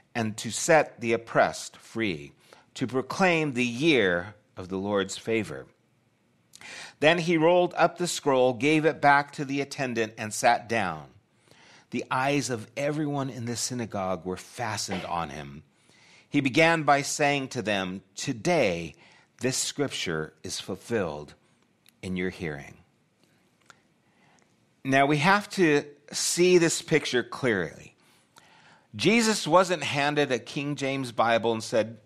and 0.13 0.35
to 0.37 0.51
set 0.51 0.99
the 1.01 1.13
oppressed 1.13 1.77
free, 1.77 2.33
to 2.73 2.87
proclaim 2.87 3.53
the 3.53 3.65
year 3.65 4.35
of 4.57 4.69
the 4.69 4.77
Lord's 4.77 5.17
favor. 5.17 5.65
Then 6.99 7.19
he 7.19 7.37
rolled 7.37 7.73
up 7.75 7.97
the 7.97 8.07
scroll, 8.07 8.53
gave 8.53 8.85
it 8.85 9.01
back 9.01 9.31
to 9.33 9.45
the 9.45 9.61
attendant, 9.61 10.13
and 10.17 10.33
sat 10.33 10.69
down. 10.69 11.07
The 11.89 12.05
eyes 12.09 12.49
of 12.49 12.67
everyone 12.77 13.29
in 13.29 13.45
the 13.45 13.55
synagogue 13.55 14.25
were 14.25 14.37
fastened 14.37 15.03
on 15.05 15.29
him. 15.29 15.63
He 16.29 16.39
began 16.39 16.83
by 16.83 17.01
saying 17.01 17.49
to 17.49 17.61
them, 17.61 18.03
Today 18.15 18.95
this 19.41 19.57
scripture 19.57 20.33
is 20.43 20.61
fulfilled 20.61 21.33
in 22.01 22.15
your 22.15 22.29
hearing. 22.29 22.77
Now 24.83 25.05
we 25.05 25.17
have 25.17 25.49
to 25.51 25.83
see 26.11 26.57
this 26.57 26.81
picture 26.81 27.23
clearly. 27.23 27.95
Jesus 28.95 29.47
wasn't 29.47 29.83
handed 29.83 30.31
a 30.31 30.39
King 30.39 30.75
James 30.75 31.11
Bible 31.11 31.53
and 31.53 31.63
said, 31.63 31.97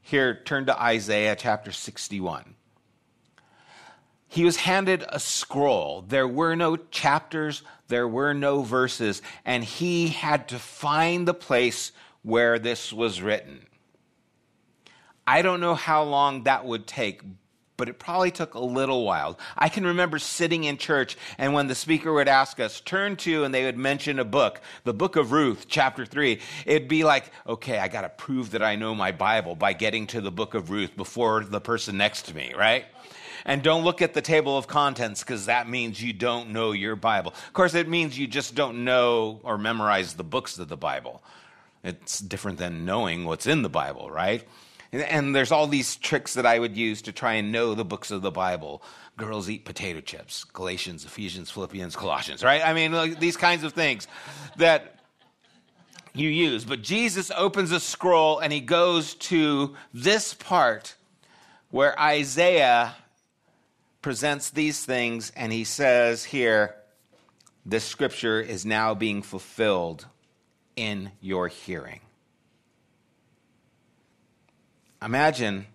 Here, 0.00 0.34
turn 0.34 0.66
to 0.66 0.82
Isaiah 0.82 1.36
chapter 1.36 1.72
61. 1.72 2.54
He 4.28 4.44
was 4.44 4.56
handed 4.56 5.04
a 5.10 5.20
scroll. 5.20 6.06
There 6.08 6.26
were 6.26 6.56
no 6.56 6.76
chapters, 6.76 7.62
there 7.88 8.08
were 8.08 8.32
no 8.32 8.62
verses, 8.62 9.20
and 9.44 9.62
he 9.62 10.08
had 10.08 10.48
to 10.48 10.58
find 10.58 11.28
the 11.28 11.34
place 11.34 11.92
where 12.22 12.58
this 12.58 12.94
was 12.94 13.20
written. 13.20 13.66
I 15.26 15.42
don't 15.42 15.60
know 15.60 15.74
how 15.74 16.02
long 16.02 16.44
that 16.44 16.64
would 16.64 16.86
take, 16.86 17.20
but 17.82 17.88
it 17.88 17.98
probably 17.98 18.30
took 18.30 18.54
a 18.54 18.60
little 18.60 19.04
while. 19.04 19.36
I 19.58 19.68
can 19.68 19.84
remember 19.84 20.20
sitting 20.20 20.62
in 20.62 20.76
church, 20.76 21.16
and 21.36 21.52
when 21.52 21.66
the 21.66 21.74
speaker 21.74 22.12
would 22.12 22.28
ask 22.28 22.60
us, 22.60 22.80
turn 22.80 23.16
to, 23.16 23.42
and 23.42 23.52
they 23.52 23.64
would 23.64 23.76
mention 23.76 24.20
a 24.20 24.24
book, 24.24 24.60
the 24.84 24.94
book 24.94 25.16
of 25.16 25.32
Ruth, 25.32 25.66
chapter 25.66 26.06
3, 26.06 26.38
it'd 26.64 26.86
be 26.86 27.02
like, 27.02 27.32
okay, 27.44 27.80
I 27.80 27.88
got 27.88 28.02
to 28.02 28.08
prove 28.08 28.52
that 28.52 28.62
I 28.62 28.76
know 28.76 28.94
my 28.94 29.10
Bible 29.10 29.56
by 29.56 29.72
getting 29.72 30.06
to 30.06 30.20
the 30.20 30.30
book 30.30 30.54
of 30.54 30.70
Ruth 30.70 30.96
before 30.96 31.42
the 31.42 31.60
person 31.60 31.96
next 31.96 32.26
to 32.26 32.36
me, 32.36 32.54
right? 32.56 32.84
And 33.44 33.64
don't 33.64 33.82
look 33.82 34.00
at 34.00 34.14
the 34.14 34.22
table 34.22 34.56
of 34.56 34.68
contents 34.68 35.24
because 35.24 35.46
that 35.46 35.68
means 35.68 36.00
you 36.00 36.12
don't 36.12 36.50
know 36.50 36.70
your 36.70 36.94
Bible. 36.94 37.32
Of 37.32 37.52
course, 37.52 37.74
it 37.74 37.88
means 37.88 38.16
you 38.16 38.28
just 38.28 38.54
don't 38.54 38.84
know 38.84 39.40
or 39.42 39.58
memorize 39.58 40.14
the 40.14 40.22
books 40.22 40.56
of 40.60 40.68
the 40.68 40.76
Bible. 40.76 41.20
It's 41.82 42.20
different 42.20 42.58
than 42.58 42.84
knowing 42.84 43.24
what's 43.24 43.48
in 43.48 43.62
the 43.62 43.68
Bible, 43.68 44.08
right? 44.08 44.46
And 44.92 45.34
there's 45.34 45.50
all 45.50 45.66
these 45.66 45.96
tricks 45.96 46.34
that 46.34 46.44
I 46.44 46.58
would 46.58 46.76
use 46.76 47.02
to 47.02 47.12
try 47.12 47.34
and 47.34 47.50
know 47.50 47.74
the 47.74 47.84
books 47.84 48.10
of 48.10 48.20
the 48.20 48.30
Bible. 48.30 48.82
Girls 49.16 49.48
eat 49.48 49.64
potato 49.64 50.00
chips, 50.00 50.44
Galatians, 50.44 51.04
Ephesians, 51.04 51.50
Philippians, 51.50 51.96
Colossians, 51.96 52.44
right? 52.44 52.60
I 52.64 52.74
mean, 52.74 52.92
like, 52.92 53.18
these 53.18 53.36
kinds 53.38 53.64
of 53.64 53.72
things 53.72 54.06
that 54.56 54.98
you 56.12 56.28
use. 56.28 56.66
But 56.66 56.82
Jesus 56.82 57.30
opens 57.30 57.72
a 57.72 57.80
scroll 57.80 58.38
and 58.38 58.52
he 58.52 58.60
goes 58.60 59.14
to 59.14 59.74
this 59.94 60.34
part 60.34 60.94
where 61.70 61.98
Isaiah 61.98 62.94
presents 64.02 64.50
these 64.50 64.84
things 64.84 65.32
and 65.34 65.52
he 65.52 65.64
says 65.64 66.24
here, 66.24 66.74
this 67.64 67.84
scripture 67.84 68.40
is 68.40 68.66
now 68.66 68.94
being 68.94 69.22
fulfilled 69.22 70.06
in 70.76 71.12
your 71.20 71.48
hearing. 71.48 72.00
Imagine 75.04 75.66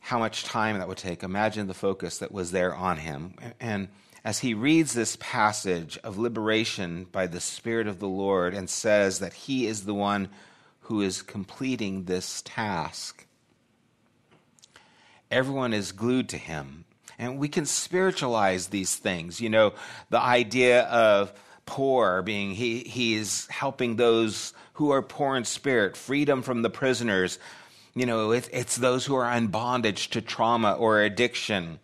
how 0.00 0.18
much 0.18 0.44
time 0.44 0.78
that 0.78 0.86
would 0.86 0.98
take. 0.98 1.22
Imagine 1.22 1.66
the 1.66 1.74
focus 1.74 2.18
that 2.18 2.30
was 2.30 2.52
there 2.52 2.74
on 2.74 2.98
him. 2.98 3.34
And 3.58 3.88
as 4.24 4.38
he 4.38 4.54
reads 4.54 4.92
this 4.92 5.16
passage 5.20 5.98
of 6.04 6.18
liberation 6.18 7.06
by 7.10 7.26
the 7.26 7.40
Spirit 7.40 7.86
of 7.88 7.98
the 7.98 8.08
Lord 8.08 8.54
and 8.54 8.70
says 8.70 9.18
that 9.18 9.32
he 9.32 9.66
is 9.66 9.84
the 9.84 9.94
one 9.94 10.28
who 10.82 11.02
is 11.02 11.22
completing 11.22 12.04
this 12.04 12.42
task, 12.42 13.26
everyone 15.30 15.72
is 15.72 15.90
glued 15.92 16.28
to 16.28 16.38
him. 16.38 16.84
And 17.18 17.38
we 17.38 17.48
can 17.48 17.66
spiritualize 17.66 18.68
these 18.68 18.94
things. 18.94 19.40
You 19.40 19.48
know, 19.48 19.74
the 20.10 20.20
idea 20.20 20.82
of 20.84 21.32
poor 21.64 22.22
being 22.22 22.52
he, 22.52 22.80
he 22.80 23.14
is 23.14 23.46
helping 23.48 23.96
those 23.96 24.52
who 24.74 24.90
are 24.90 25.02
poor 25.02 25.36
in 25.36 25.44
spirit, 25.44 25.96
freedom 25.96 26.42
from 26.42 26.62
the 26.62 26.70
prisoners. 26.70 27.38
You 27.96 28.06
know, 28.06 28.30
it, 28.30 28.48
it's 28.52 28.76
those 28.76 29.04
who 29.06 29.16
are 29.16 29.32
in 29.36 29.48
bondage 29.48 30.10
to 30.10 30.20
trauma 30.20 30.74
or 30.74 31.00
addiction 31.00 31.80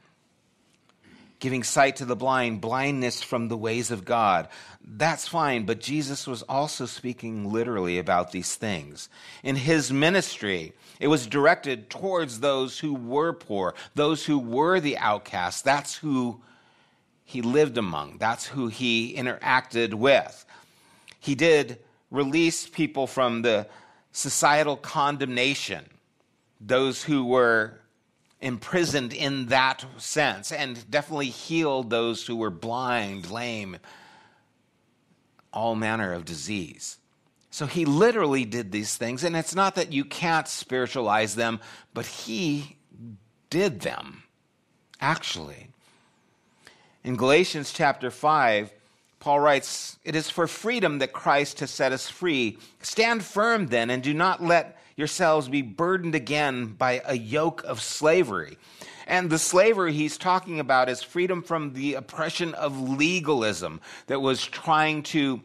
giving 1.42 1.64
sight 1.64 1.96
to 1.96 2.04
the 2.04 2.14
blind, 2.14 2.60
blindness 2.60 3.20
from 3.20 3.48
the 3.48 3.56
ways 3.56 3.90
of 3.90 4.04
God. 4.04 4.46
That's 4.80 5.26
fine, 5.26 5.66
but 5.66 5.80
Jesus 5.80 6.24
was 6.24 6.42
also 6.42 6.86
speaking 6.86 7.50
literally 7.50 7.98
about 7.98 8.30
these 8.30 8.54
things. 8.54 9.08
In 9.42 9.56
his 9.56 9.90
ministry, 9.90 10.72
it 11.00 11.08
was 11.08 11.26
directed 11.26 11.90
towards 11.90 12.38
those 12.38 12.78
who 12.78 12.94
were 12.94 13.32
poor, 13.32 13.74
those 13.96 14.24
who 14.24 14.38
were 14.38 14.78
the 14.78 14.96
outcasts. 14.98 15.62
That's 15.62 15.96
who 15.96 16.40
he 17.24 17.42
lived 17.42 17.76
among, 17.76 18.18
that's 18.18 18.46
who 18.46 18.68
he 18.68 19.12
interacted 19.16 19.94
with. 19.94 20.46
He 21.18 21.34
did 21.34 21.80
release 22.12 22.68
people 22.68 23.08
from 23.08 23.42
the 23.42 23.66
societal 24.12 24.76
condemnation, 24.76 25.86
those 26.64 27.02
who 27.02 27.24
were 27.24 27.80
imprisoned 28.40 29.12
in 29.12 29.46
that 29.46 29.84
sense, 29.98 30.52
and 30.52 30.90
definitely 30.90 31.28
healed 31.28 31.90
those 31.90 32.26
who 32.26 32.36
were 32.36 32.50
blind, 32.50 33.30
lame, 33.30 33.78
all 35.52 35.74
manner 35.74 36.12
of 36.12 36.24
disease. 36.24 36.98
So 37.50 37.66
he 37.66 37.84
literally 37.84 38.44
did 38.44 38.72
these 38.72 38.96
things, 38.96 39.24
and 39.24 39.36
it's 39.36 39.54
not 39.54 39.74
that 39.74 39.92
you 39.92 40.04
can't 40.04 40.48
spiritualize 40.48 41.34
them, 41.34 41.60
but 41.94 42.06
he 42.06 42.76
did 43.50 43.80
them, 43.80 44.22
actually. 45.00 45.68
In 47.04 47.16
Galatians 47.16 47.72
chapter 47.72 48.10
5, 48.10 48.72
Paul 49.20 49.38
writes, 49.38 49.98
It 50.04 50.16
is 50.16 50.30
for 50.30 50.46
freedom 50.46 50.98
that 50.98 51.12
Christ 51.12 51.60
has 51.60 51.70
set 51.70 51.92
us 51.92 52.08
free. 52.08 52.58
Stand 52.80 53.22
firm 53.22 53.66
then, 53.68 53.90
and 53.90 54.02
do 54.02 54.14
not 54.14 54.42
let 54.42 54.81
yourselves 54.96 55.48
be 55.48 55.62
burdened 55.62 56.14
again 56.14 56.66
by 56.66 57.02
a 57.04 57.16
yoke 57.16 57.62
of 57.64 57.80
slavery. 57.80 58.58
And 59.06 59.30
the 59.30 59.38
slavery 59.38 59.92
he's 59.92 60.16
talking 60.16 60.60
about 60.60 60.88
is 60.88 61.02
freedom 61.02 61.42
from 61.42 61.72
the 61.72 61.94
oppression 61.94 62.54
of 62.54 62.80
legalism 62.80 63.80
that 64.06 64.20
was 64.20 64.44
trying 64.44 65.02
to 65.04 65.40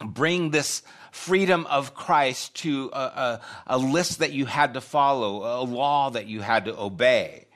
bring 0.00 0.50
this 0.50 0.82
freedom 1.10 1.66
of 1.66 1.94
Christ 1.94 2.54
to 2.56 2.90
a, 2.92 2.98
a, 2.98 3.40
a, 3.68 3.78
list 3.78 4.18
that 4.18 4.32
you 4.32 4.46
had 4.46 4.74
to 4.74 4.80
follow, 4.80 5.62
a 5.62 5.64
law 5.64 6.10
that 6.10 6.26
you 6.26 6.40
had 6.40 6.64
to 6.64 6.78
obey. 6.78 7.46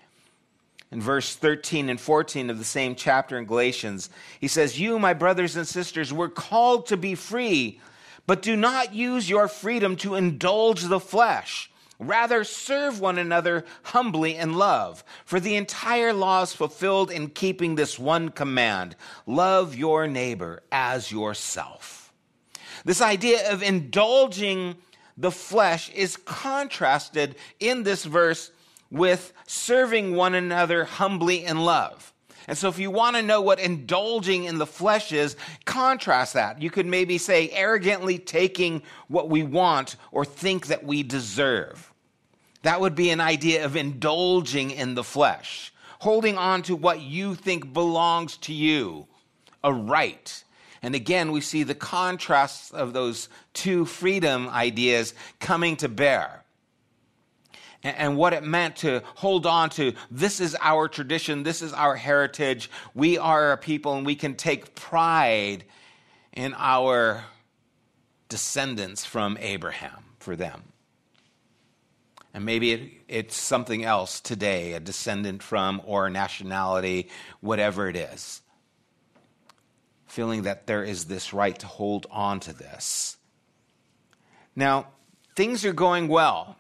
In 0.91 1.03
verse 1.03 1.35
13 1.35 1.91
and 1.91 2.01
14 2.01 2.51
of 2.51 2.59
the 2.59 2.65
same 2.65 2.95
chapter 2.95 3.37
in 3.37 3.45
Galatians, 3.45 4.09
he 4.41 4.49
says, 4.49 4.81
You, 4.81 4.99
my 4.99 5.13
brothers 5.13 5.57
and 5.57 5.67
sisters, 5.67 6.13
were 6.13 6.31
called 6.31 6.87
to 6.87 6.97
be 6.97 7.15
free. 7.15 7.81
But 8.29 8.43
do 8.43 8.57
not 8.57 8.93
use 8.95 9.31
your 9.31 9.49
freedom 9.49 9.97
to 9.97 10.15
indulge 10.15 10.83
the 10.83 11.01
flesh. 11.01 11.71
Rather, 11.99 12.45
serve 12.45 13.01
one 13.01 13.17
another 13.17 13.65
humbly 13.85 14.37
in 14.37 14.53
love. 14.53 15.03
For 15.25 15.41
the 15.41 15.57
entire 15.57 16.13
law 16.13 16.43
is 16.43 16.53
fulfilled 16.53 17.11
in 17.11 17.31
keeping 17.31 17.75
this 17.75 17.99
one 17.99 18.29
command 18.29 18.97
love 19.25 19.75
your 19.75 20.07
neighbor 20.07 20.63
as 20.71 21.11
yourself. 21.11 22.13
This 22.85 23.01
idea 23.01 23.51
of 23.51 23.63
indulging 23.63 24.77
the 25.17 25.31
flesh 25.31 25.91
is 25.95 26.19
contrasted 26.19 27.35
in 27.59 27.83
this 27.83 28.05
verse 28.05 28.51
with 28.91 29.33
serving 29.47 30.15
one 30.15 30.35
another 30.35 30.85
humbly 30.85 31.47
in 31.47 31.65
love. 31.65 32.13
And 32.49 32.57
so, 32.57 32.69
if 32.69 32.79
you 32.79 32.91
want 32.91 33.15
to 33.17 33.23
know 33.23 33.43
what 33.43 33.61
indulging 33.61 34.45
in 34.45 34.57
the 34.57 34.67
flesh 34.67 35.13
is, 35.13 35.37
contrast 35.67 36.33
that. 36.33 36.63
You 36.63 36.71
could 36.71 36.87
maybe 36.87 37.19
say 37.19 37.51
arrogantly 37.51 38.19
taking 38.19 38.83
what 39.09 39.29
we 39.29 39.43
want 39.43 39.97
or 40.11 40.25
think 40.25 40.69
that 40.69 40.83
we 40.83 41.03
deserve. 41.03 41.93
That 42.63 42.81
would 42.81 42.95
be 42.95 43.11
an 43.11 43.21
idea 43.21 43.67
of 43.67 43.77
indulging 43.77 44.71
in 44.71 44.95
the 44.95 45.05
flesh, 45.05 45.75
holding 46.01 46.39
on 46.39 46.63
to 46.63 46.75
what 46.75 47.03
you 47.03 47.35
think 47.35 47.75
belongs 47.75 48.39
to 48.39 48.55
you, 48.55 49.07
a 49.63 49.71
right. 49.71 50.43
And 50.81 50.95
again, 50.95 51.33
we 51.33 51.43
see 51.43 51.65
the 51.65 51.75
contrasts 51.75 52.71
of 52.71 52.95
those 52.95 53.29
two 53.53 53.85
freedom 53.85 54.49
ideas 54.49 55.13
coming 55.39 55.77
to 55.77 55.89
bear 55.89 56.45
and 57.97 58.17
what 58.17 58.33
it 58.33 58.43
meant 58.43 58.77
to 58.77 59.03
hold 59.17 59.47
on 59.47 59.71
to 59.71 59.93
this 60.11 60.41
is 60.41 60.57
our 60.61 60.89
tradition, 60.89 61.43
this 61.43 61.63
is 61.63 61.73
our 61.73 61.97
heritage. 61.97 62.71
We 62.95 63.19
are 63.19 63.53
a 63.53 63.57
people, 63.57 63.95
and 63.95 64.05
we 64.05 64.15
can 64.15 64.35
take 64.35 64.75
pride 64.75 65.65
in 66.33 66.55
our 66.57 67.25
descendants 68.29 69.05
from 69.05 69.37
Abraham 69.41 70.05
for 70.19 70.37
them. 70.37 70.63
And 72.35 72.45
maybe 72.45 72.73
it, 72.73 72.93
it's 73.09 73.37
something 73.37 73.85
else 73.85 74.21
today, 74.21 74.75
a 74.75 74.81
descendant 74.81 75.43
from 75.43 75.81
or 75.85 76.11
nationality, 76.11 77.09
whatever 77.41 77.89
it 77.89 77.97
is. 77.97 78.43
Feeling 80.07 80.43
that 80.43 80.67
there 80.67 80.85
is 80.85 81.07
this 81.07 81.33
right 81.33 81.59
to 81.59 81.67
hold 81.67 82.07
on 82.11 82.41
to 82.41 82.53
this. 82.53 83.17
Now, 84.55 84.89
things 85.37 85.65
are 85.65 85.73
going 85.73 86.09
well 86.09 86.57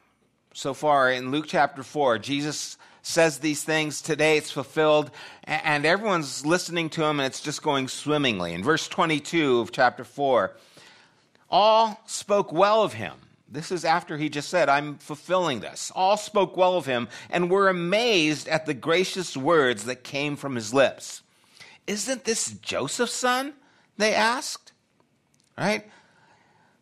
so 0.59 0.75
far 0.75 1.13
in 1.13 1.31
Luke 1.31 1.45
chapter 1.47 1.85
4. 1.85 2.19
Jesus 2.19 2.79
says 3.03 3.39
these 3.39 3.63
things 3.63 4.03
today, 4.03 4.37
it's 4.37 4.51
fulfilled, 4.51 5.13
and 5.45 5.87
everyone's 5.87 6.45
listening 6.45 6.91
to 6.91 7.05
him, 7.05 7.21
and 7.21 7.27
it's 7.29 7.41
just 7.41 7.63
going 7.63 7.87
swimmingly. 7.87 8.53
In 8.53 8.65
verse 8.65 8.89
22 8.89 9.61
of 9.61 9.71
chapter 9.71 10.03
4, 10.03 10.57
all 11.49 12.03
spoke 12.07 12.53
well 12.53 12.83
of 12.83 12.95
him. 12.95 13.15
This 13.49 13.71
is 13.71 13.85
after 13.85 14.19
he 14.19 14.29
just 14.29 14.49
said, 14.49 14.69
I'm 14.69 14.99
fulfilling 14.99 15.61
this. 15.61 15.93
All 15.95 16.17
spoke 16.17 16.57
well 16.57 16.77
of 16.77 16.87
him 16.87 17.07
and 17.31 17.53
were 17.53 17.69
amazed 17.69 18.49
at 18.49 18.67
the 18.67 18.75
gracious 18.75 19.37
words 19.37 19.85
that 19.85 20.03
came 20.03 20.35
from 20.35 20.57
his 20.57 20.75
lips. 20.75 21.23
Isn't 21.87 22.25
this 22.25 22.51
Joseph's 22.51 23.13
son? 23.13 23.55
They 23.97 24.13
asked. 24.13 24.73
Right? 25.57 25.89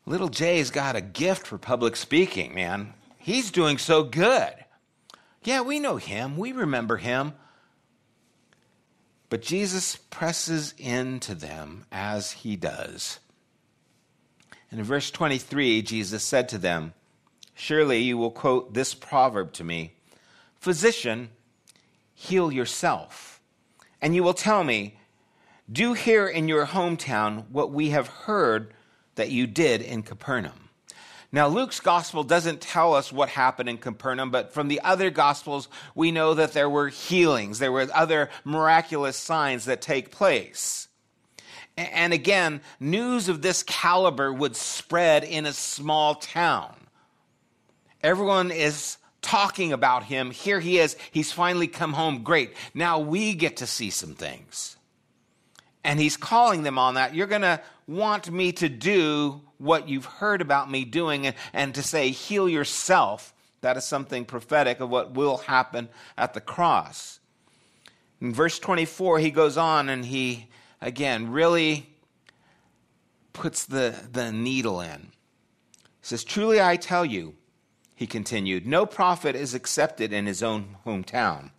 Little 0.06 0.28
Jay's 0.28 0.70
got 0.70 0.96
a 0.96 1.02
gift 1.02 1.46
for 1.46 1.58
public 1.58 1.94
speaking, 1.94 2.54
man. 2.54 2.94
He's 3.26 3.50
doing 3.50 3.76
so 3.76 4.04
good. 4.04 4.54
Yeah, 5.42 5.62
we 5.62 5.80
know 5.80 5.96
him. 5.96 6.36
We 6.36 6.52
remember 6.52 6.96
him. 6.96 7.32
But 9.30 9.42
Jesus 9.42 9.96
presses 9.96 10.74
into 10.78 11.34
them 11.34 11.86
as 11.90 12.30
he 12.30 12.54
does. 12.54 13.18
And 14.70 14.78
in 14.78 14.86
verse 14.86 15.10
23, 15.10 15.82
Jesus 15.82 16.22
said 16.22 16.48
to 16.50 16.58
them, 16.58 16.94
Surely 17.52 17.98
you 17.98 18.16
will 18.16 18.30
quote 18.30 18.74
this 18.74 18.94
proverb 18.94 19.52
to 19.54 19.64
me 19.64 19.94
Physician, 20.60 21.30
heal 22.14 22.52
yourself. 22.52 23.40
And 24.00 24.14
you 24.14 24.22
will 24.22 24.34
tell 24.34 24.62
me, 24.62 25.00
Do 25.68 25.94
here 25.94 26.28
in 26.28 26.46
your 26.46 26.66
hometown 26.66 27.50
what 27.50 27.72
we 27.72 27.90
have 27.90 28.06
heard 28.06 28.72
that 29.16 29.32
you 29.32 29.48
did 29.48 29.82
in 29.82 30.04
Capernaum. 30.04 30.65
Now, 31.32 31.48
Luke's 31.48 31.80
gospel 31.80 32.22
doesn't 32.22 32.60
tell 32.60 32.94
us 32.94 33.12
what 33.12 33.28
happened 33.28 33.68
in 33.68 33.78
Capernaum, 33.78 34.30
but 34.30 34.52
from 34.52 34.68
the 34.68 34.80
other 34.82 35.10
gospels, 35.10 35.68
we 35.94 36.12
know 36.12 36.34
that 36.34 36.52
there 36.52 36.70
were 36.70 36.88
healings, 36.88 37.58
there 37.58 37.72
were 37.72 37.88
other 37.92 38.30
miraculous 38.44 39.16
signs 39.16 39.64
that 39.64 39.80
take 39.80 40.10
place. 40.10 40.88
And 41.76 42.12
again, 42.12 42.62
news 42.80 43.28
of 43.28 43.42
this 43.42 43.62
caliber 43.62 44.32
would 44.32 44.56
spread 44.56 45.24
in 45.24 45.44
a 45.44 45.52
small 45.52 46.14
town. 46.14 46.74
Everyone 48.02 48.50
is 48.50 48.96
talking 49.20 49.72
about 49.72 50.04
him. 50.04 50.30
Here 50.30 50.60
he 50.60 50.78
is. 50.78 50.96
He's 51.10 51.32
finally 51.32 51.66
come 51.66 51.92
home. 51.92 52.22
Great. 52.22 52.54
Now 52.72 53.00
we 53.00 53.34
get 53.34 53.58
to 53.58 53.66
see 53.66 53.90
some 53.90 54.14
things. 54.14 54.76
And 55.84 56.00
he's 56.00 56.16
calling 56.16 56.62
them 56.62 56.78
on 56.78 56.94
that. 56.94 57.14
You're 57.14 57.26
going 57.26 57.42
to 57.42 57.60
want 57.86 58.30
me 58.30 58.52
to 58.52 58.68
do 58.68 59.42
what 59.58 59.88
you've 59.88 60.04
heard 60.04 60.40
about 60.40 60.70
me 60.70 60.84
doing 60.84 61.32
and, 61.52 61.74
to 61.74 61.82
say, 61.82 62.10
heal 62.10 62.48
yourself. 62.48 63.34
That 63.60 63.76
is 63.76 63.84
something 63.84 64.24
prophetic 64.24 64.80
of 64.80 64.90
what 64.90 65.12
will 65.12 65.38
happen 65.38 65.88
at 66.16 66.34
the 66.34 66.40
cross. 66.40 67.20
In 68.20 68.32
verse 68.32 68.58
24, 68.58 69.18
he 69.18 69.30
goes 69.30 69.56
on 69.56 69.88
and 69.88 70.04
he, 70.04 70.48
again, 70.80 71.30
really 71.30 71.88
puts 73.32 73.64
the, 73.64 73.94
the 74.12 74.32
needle 74.32 74.80
in. 74.80 75.08
He 76.00 76.02
says, 76.02 76.24
Truly 76.24 76.60
I 76.60 76.76
tell 76.76 77.04
you, 77.04 77.34
he 77.94 78.06
continued, 78.06 78.66
no 78.66 78.84
prophet 78.84 79.34
is 79.34 79.54
accepted 79.54 80.12
in 80.12 80.26
his 80.26 80.42
own 80.42 80.76
hometown. 80.86 81.50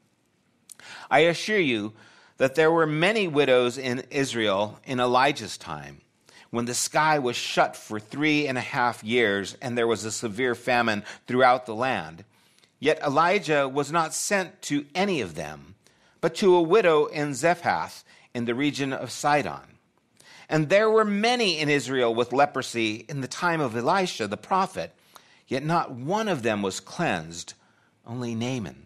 I 1.09 1.19
assure 1.19 1.59
you 1.59 1.93
that 2.37 2.55
there 2.55 2.71
were 2.71 2.85
many 2.85 3.27
widows 3.27 3.77
in 3.77 4.03
Israel 4.11 4.79
in 4.85 4.99
Elijah's 4.99 5.57
time, 5.57 6.01
when 6.49 6.65
the 6.65 6.73
sky 6.73 7.19
was 7.19 7.35
shut 7.35 7.75
for 7.75 7.99
three 7.99 8.47
and 8.47 8.57
a 8.57 8.61
half 8.61 9.03
years 9.03 9.57
and 9.61 9.77
there 9.77 9.87
was 9.87 10.05
a 10.05 10.11
severe 10.11 10.55
famine 10.55 11.03
throughout 11.27 11.65
the 11.65 11.75
land. 11.75 12.23
Yet 12.79 13.01
Elijah 13.01 13.67
was 13.67 13.91
not 13.91 14.13
sent 14.13 14.61
to 14.63 14.85
any 14.93 15.21
of 15.21 15.35
them, 15.35 15.75
but 16.21 16.35
to 16.35 16.55
a 16.55 16.61
widow 16.61 17.05
in 17.05 17.33
Zarephath 17.33 18.03
in 18.33 18.45
the 18.45 18.55
region 18.55 18.93
of 18.93 19.11
Sidon. 19.11 19.77
And 20.49 20.69
there 20.69 20.89
were 20.89 21.05
many 21.05 21.59
in 21.59 21.69
Israel 21.69 22.13
with 22.13 22.31
leprosy 22.31 23.05
in 23.09 23.21
the 23.21 23.27
time 23.27 23.59
of 23.59 23.75
Elisha 23.75 24.27
the 24.27 24.37
prophet 24.37 24.93
Yet 25.47 25.63
not 25.63 25.91
one 25.91 26.27
of 26.27 26.43
them 26.43 26.61
was 26.61 26.79
cleansed, 26.79 27.53
only 28.05 28.35
Naaman, 28.35 28.85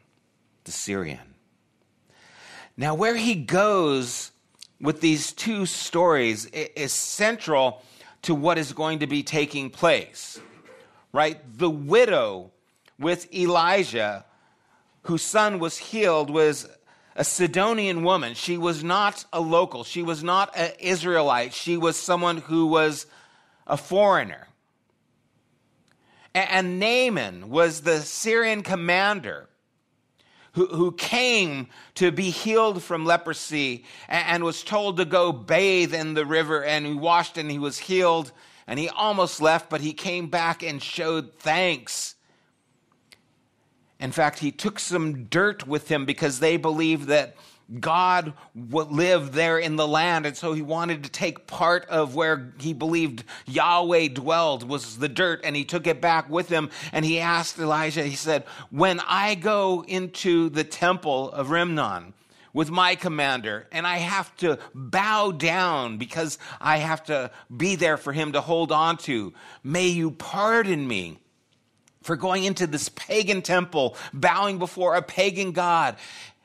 the 0.63 0.71
Syrian. 0.71 1.36
Now, 2.78 2.93
where 2.93 3.15
he 3.15 3.36
goes 3.36 4.31
with 4.82 5.00
these 5.00 5.32
two 5.32 5.65
stories 5.65 6.46
is 6.48 6.91
central 6.91 7.82
to 8.24 8.36
what 8.36 8.58
is 8.58 8.74
going 8.74 9.00
to 9.00 9.08
be 9.08 9.24
taking 9.24 9.70
place. 9.70 10.39
Right? 11.13 11.39
The 11.58 11.70
widow 11.70 12.52
with 13.00 13.34
Elijah, 13.34 14.26
whose 15.04 15.22
son 15.22 15.60
was 15.60 15.78
healed, 15.78 16.30
was 16.30 16.67
a 17.15 17.24
Sidonian 17.24 18.04
woman. 18.04 18.34
She 18.34 18.58
was 18.58 18.84
not 18.84 19.26
a 19.34 19.39
local, 19.39 19.84
she 19.84 20.02
was 20.02 20.24
not 20.24 20.56
an 20.56 20.72
Israelite, 20.80 21.54
she 21.54 21.78
was 21.78 21.98
someone 21.98 22.38
who 22.38 22.67
was 22.67 23.06
a 23.67 23.78
foreigner. 23.78 24.48
And 26.34 26.80
Naaman 26.80 27.50
was 27.50 27.82
the 27.82 28.00
Syrian 28.00 28.63
commander 28.63 29.50
who, 30.54 30.68
who 30.68 30.92
came 30.92 31.68
to 31.96 32.12
be 32.12 32.30
healed 32.30 32.84
from 32.84 33.06
leprosy 33.06 33.86
and, 34.08 34.44
was 34.44 34.64
told 34.64 34.98
to 34.98 35.06
go 35.06 35.32
bathe 35.32 35.94
in 35.94 36.14
the 36.14 36.26
river. 36.26 36.64
And 36.64 36.86
he 36.86 36.94
washed 36.94 37.38
and 37.38 37.50
he 37.50 37.60
was 37.60 37.78
healed. 37.78 38.32
And 38.68 38.78
he 38.80 38.90
almost 38.90 39.42
left, 39.42 39.70
but 39.70 39.82
he 39.82 39.94
came 39.94 40.28
back 40.28 40.64
and 40.64 40.82
showed 40.82 41.34
thanks. 41.36 42.16
In 44.00 44.12
fact, 44.12 44.40
he 44.40 44.52
took 44.52 44.80
some 44.80 45.26
dirt 45.26 45.68
with 45.68 45.90
him 45.90 46.06
because 46.06 46.40
they 46.40 46.58
believed 46.58 47.08
that 47.08 47.36
God 47.80 48.34
lived 48.54 49.34
there 49.34 49.58
in 49.58 49.78
the 49.78 49.88
land, 49.88 50.26
and 50.26 50.36
so 50.36 50.54
he 50.54 50.62
wanted 50.62 51.04
to 51.04 51.10
take 51.10 51.48
part 51.48 51.86
of 51.86 52.16
where 52.16 52.54
he 52.60 52.74
believed 52.74 53.24
Yahweh 53.46 54.10
dwelled 54.10 54.68
was 54.68 54.98
the 54.98 55.08
dirt, 55.08 55.42
and 55.44 55.56
he 55.56 55.64
took 55.64 55.88
it 55.88 56.02
back 56.02 56.30
with 56.30 56.50
him. 56.50 56.70
And 56.92 57.06
he 57.06 57.20
asked 57.20 57.58
Elijah, 57.58 58.04
he 58.04 58.16
said, 58.16 58.44
When 58.72 59.00
I 59.08 59.36
go 59.36 59.86
into 59.88 60.50
the 60.50 60.66
temple 60.66 61.32
of 61.32 61.50
Rimmon 61.50 62.14
with 62.54 62.70
my 62.70 62.96
commander, 62.96 63.68
and 63.72 63.88
I 63.88 63.98
have 63.98 64.36
to 64.38 64.60
bow 64.76 65.32
down 65.32 65.98
because 65.98 66.38
I 66.60 66.78
have 66.78 67.06
to 67.06 67.32
be 67.56 67.76
there 67.76 67.98
for 67.98 68.12
him 68.12 68.34
to 68.34 68.42
hold 68.42 68.74
on 68.74 68.98
to, 68.98 69.34
may 69.64 69.88
you 69.88 70.12
pardon 70.12 70.86
me 70.86 71.20
for 72.02 72.16
going 72.16 72.44
into 72.44 72.68
this 72.68 72.90
pagan 72.90 73.42
temple, 73.42 73.96
bowing 74.14 74.58
before 74.58 74.96
a 74.96 75.02
pagan 75.02 75.52
God. 75.52 75.96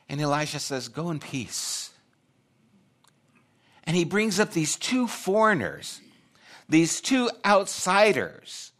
And 0.09 0.21
Elisha 0.21 0.59
says, 0.59 0.87
Go 0.87 1.09
in 1.11 1.19
peace. 1.19 1.91
And 3.83 3.95
he 3.95 4.05
brings 4.05 4.39
up 4.39 4.51
these 4.51 4.75
two 4.75 5.07
foreigners, 5.07 6.01
these 6.67 6.99
two 6.99 7.29
outsiders. 7.45 8.71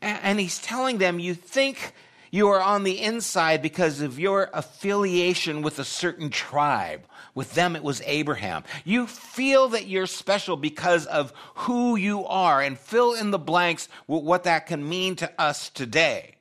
And 0.00 0.38
he's 0.38 0.60
telling 0.60 0.98
them, 0.98 1.18
You 1.18 1.34
think 1.34 1.92
you 2.30 2.48
are 2.48 2.60
on 2.60 2.84
the 2.84 3.00
inside 3.00 3.62
because 3.62 4.00
of 4.00 4.18
your 4.18 4.50
affiliation 4.52 5.62
with 5.62 5.78
a 5.78 5.84
certain 5.84 6.30
tribe. 6.30 7.04
With 7.34 7.54
them, 7.54 7.76
it 7.76 7.82
was 7.82 8.02
Abraham. 8.04 8.64
You 8.84 9.06
feel 9.06 9.68
that 9.68 9.86
you're 9.86 10.06
special 10.06 10.56
because 10.56 11.06
of 11.06 11.32
who 11.54 11.96
you 11.96 12.26
are, 12.26 12.60
and 12.60 12.78
fill 12.78 13.14
in 13.14 13.30
the 13.30 13.38
blanks 13.38 13.88
with 14.06 14.24
what 14.24 14.44
that 14.44 14.66
can 14.66 14.88
mean 14.88 15.16
to 15.16 15.40
us 15.40 15.70
today. 15.70 16.34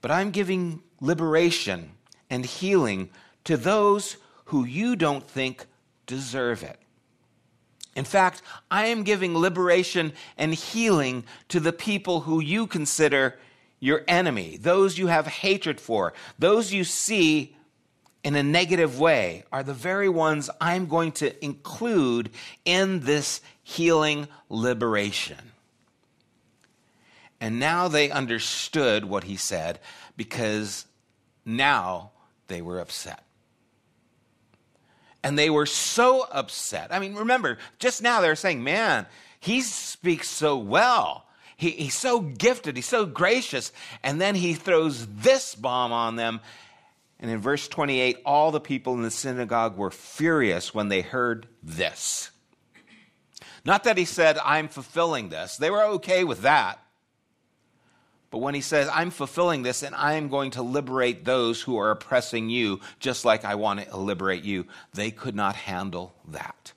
But 0.00 0.10
I'm 0.10 0.30
giving 0.30 0.82
liberation 1.02 1.90
and 2.30 2.46
healing 2.46 3.10
to 3.44 3.58
those 3.58 4.16
who 4.46 4.64
you 4.64 4.96
don't 4.96 5.28
think 5.28 5.66
deserve 6.06 6.62
it. 6.62 6.78
In 7.94 8.04
fact, 8.04 8.40
I 8.70 8.86
am 8.86 9.02
giving 9.02 9.36
liberation 9.36 10.12
and 10.38 10.54
healing 10.54 11.24
to 11.48 11.60
the 11.60 11.72
people 11.72 12.20
who 12.20 12.40
you 12.40 12.66
consider 12.66 13.38
your 13.80 14.02
enemy, 14.06 14.56
those 14.56 14.96
you 14.96 15.08
have 15.08 15.26
hatred 15.26 15.80
for, 15.80 16.14
those 16.38 16.72
you 16.72 16.84
see 16.84 17.56
in 18.22 18.36
a 18.36 18.42
negative 18.42 19.00
way 19.00 19.42
are 19.50 19.64
the 19.64 19.74
very 19.74 20.08
ones 20.08 20.48
I'm 20.60 20.86
going 20.86 21.12
to 21.12 21.44
include 21.44 22.30
in 22.64 23.00
this 23.00 23.40
healing 23.64 24.28
liberation. 24.48 25.52
And 27.40 27.58
now 27.58 27.88
they 27.88 28.08
understood 28.08 29.04
what 29.04 29.24
he 29.24 29.36
said 29.36 29.80
because 30.16 30.86
now 31.44 32.12
they 32.48 32.62
were 32.62 32.78
upset. 32.78 33.24
And 35.24 35.38
they 35.38 35.50
were 35.50 35.66
so 35.66 36.26
upset. 36.30 36.92
I 36.92 36.98
mean, 36.98 37.14
remember, 37.14 37.58
just 37.78 38.02
now 38.02 38.20
they're 38.20 38.34
saying, 38.34 38.64
man, 38.64 39.06
he 39.38 39.60
speaks 39.60 40.28
so 40.28 40.56
well. 40.56 41.26
He, 41.56 41.70
he's 41.70 41.96
so 41.96 42.20
gifted. 42.20 42.76
He's 42.76 42.86
so 42.86 43.06
gracious. 43.06 43.72
And 44.02 44.20
then 44.20 44.34
he 44.34 44.54
throws 44.54 45.06
this 45.06 45.54
bomb 45.54 45.92
on 45.92 46.16
them. 46.16 46.40
And 47.20 47.30
in 47.30 47.38
verse 47.38 47.68
28, 47.68 48.18
all 48.26 48.50
the 48.50 48.60
people 48.60 48.94
in 48.94 49.02
the 49.02 49.10
synagogue 49.10 49.76
were 49.76 49.92
furious 49.92 50.74
when 50.74 50.88
they 50.88 51.02
heard 51.02 51.46
this. 51.62 52.32
Not 53.64 53.84
that 53.84 53.96
he 53.96 54.04
said, 54.04 54.38
I'm 54.44 54.66
fulfilling 54.66 55.28
this. 55.28 55.56
They 55.56 55.70
were 55.70 55.84
okay 55.84 56.24
with 56.24 56.42
that. 56.42 56.81
But 58.32 58.38
when 58.38 58.54
he 58.54 58.62
says, 58.62 58.88
I'm 58.90 59.10
fulfilling 59.10 59.62
this 59.62 59.82
and 59.82 59.94
I 59.94 60.14
am 60.14 60.28
going 60.28 60.52
to 60.52 60.62
liberate 60.62 61.26
those 61.26 61.60
who 61.60 61.76
are 61.76 61.90
oppressing 61.90 62.48
you, 62.48 62.80
just 62.98 63.26
like 63.26 63.44
I 63.44 63.56
want 63.56 63.84
to 63.84 63.96
liberate 63.96 64.42
you, 64.42 64.66
they 64.94 65.10
could 65.10 65.36
not 65.36 65.54
handle 65.54 66.14
that. 66.28 66.72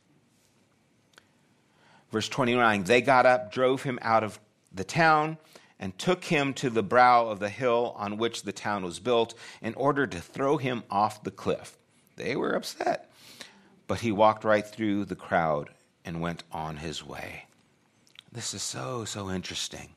Verse 2.11 2.27
29 2.27 2.83
They 2.83 2.99
got 2.99 3.25
up, 3.25 3.53
drove 3.53 3.83
him 3.83 3.97
out 4.01 4.21
of 4.21 4.37
the 4.73 4.83
town, 4.83 5.37
and 5.79 5.97
took 5.97 6.25
him 6.25 6.53
to 6.55 6.69
the 6.69 6.83
brow 6.83 7.27
of 7.27 7.39
the 7.39 7.47
hill 7.47 7.95
on 7.97 8.17
which 8.17 8.43
the 8.43 8.51
town 8.51 8.83
was 8.83 8.99
built 8.99 9.33
in 9.61 9.73
order 9.75 10.05
to 10.05 10.19
throw 10.19 10.57
him 10.57 10.83
off 10.91 11.23
the 11.23 11.31
cliff. 11.31 11.77
They 12.17 12.35
were 12.35 12.53
upset. 12.53 13.09
But 13.87 14.01
he 14.01 14.11
walked 14.11 14.43
right 14.43 14.67
through 14.67 15.05
the 15.05 15.15
crowd 15.15 15.69
and 16.03 16.19
went 16.19 16.43
on 16.51 16.77
his 16.77 17.05
way. 17.05 17.45
This 18.29 18.53
is 18.53 18.61
so, 18.61 19.05
so 19.05 19.31
interesting. 19.31 19.95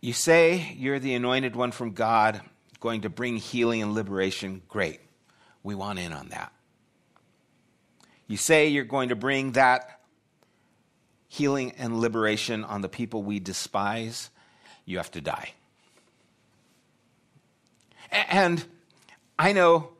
You 0.00 0.12
say 0.12 0.74
you're 0.76 0.98
the 0.98 1.14
anointed 1.14 1.56
one 1.56 1.72
from 1.72 1.92
God, 1.92 2.40
going 2.80 3.02
to 3.02 3.08
bring 3.08 3.36
healing 3.36 3.82
and 3.82 3.94
liberation. 3.94 4.62
Great. 4.68 5.00
We 5.62 5.74
want 5.74 5.98
in 5.98 6.12
on 6.12 6.28
that. 6.28 6.52
You 8.28 8.36
say 8.36 8.68
you're 8.68 8.84
going 8.84 9.08
to 9.08 9.16
bring 9.16 9.52
that 9.52 10.00
healing 11.28 11.72
and 11.72 12.00
liberation 12.00 12.64
on 12.64 12.80
the 12.80 12.88
people 12.88 13.22
we 13.22 13.40
despise. 13.40 14.30
You 14.84 14.98
have 14.98 15.10
to 15.12 15.20
die. 15.20 15.52
And 18.10 18.64
I 19.38 19.52
know 19.52 19.90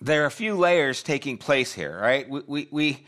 there 0.00 0.22
are 0.22 0.26
a 0.26 0.30
few 0.30 0.54
layers 0.54 1.02
taking 1.02 1.38
place 1.38 1.72
here, 1.72 1.98
right? 2.00 2.28
We, 2.28 2.42
we, 2.46 2.68
we, 2.70 3.06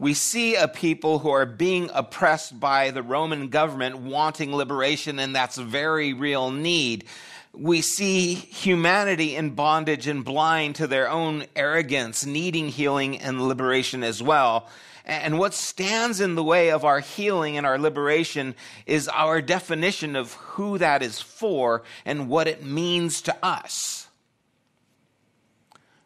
we 0.00 0.14
see 0.14 0.54
a 0.54 0.66
people 0.66 1.18
who 1.18 1.28
are 1.28 1.44
being 1.44 1.90
oppressed 1.92 2.58
by 2.58 2.90
the 2.90 3.02
Roman 3.02 3.48
government 3.48 3.98
wanting 3.98 4.56
liberation, 4.56 5.18
and 5.18 5.36
that's 5.36 5.58
a 5.58 5.62
very 5.62 6.14
real 6.14 6.50
need. 6.50 7.04
We 7.52 7.82
see 7.82 8.32
humanity 8.34 9.36
in 9.36 9.50
bondage 9.50 10.06
and 10.06 10.24
blind 10.24 10.76
to 10.76 10.86
their 10.86 11.10
own 11.10 11.44
arrogance, 11.54 12.24
needing 12.24 12.68
healing 12.68 13.18
and 13.18 13.46
liberation 13.46 14.02
as 14.02 14.22
well. 14.22 14.70
And 15.04 15.38
what 15.38 15.52
stands 15.52 16.18
in 16.18 16.34
the 16.34 16.44
way 16.44 16.70
of 16.70 16.82
our 16.82 17.00
healing 17.00 17.58
and 17.58 17.66
our 17.66 17.78
liberation 17.78 18.54
is 18.86 19.06
our 19.06 19.42
definition 19.42 20.16
of 20.16 20.32
who 20.32 20.78
that 20.78 21.02
is 21.02 21.20
for 21.20 21.82
and 22.06 22.30
what 22.30 22.48
it 22.48 22.64
means 22.64 23.20
to 23.22 23.36
us. 23.44 24.08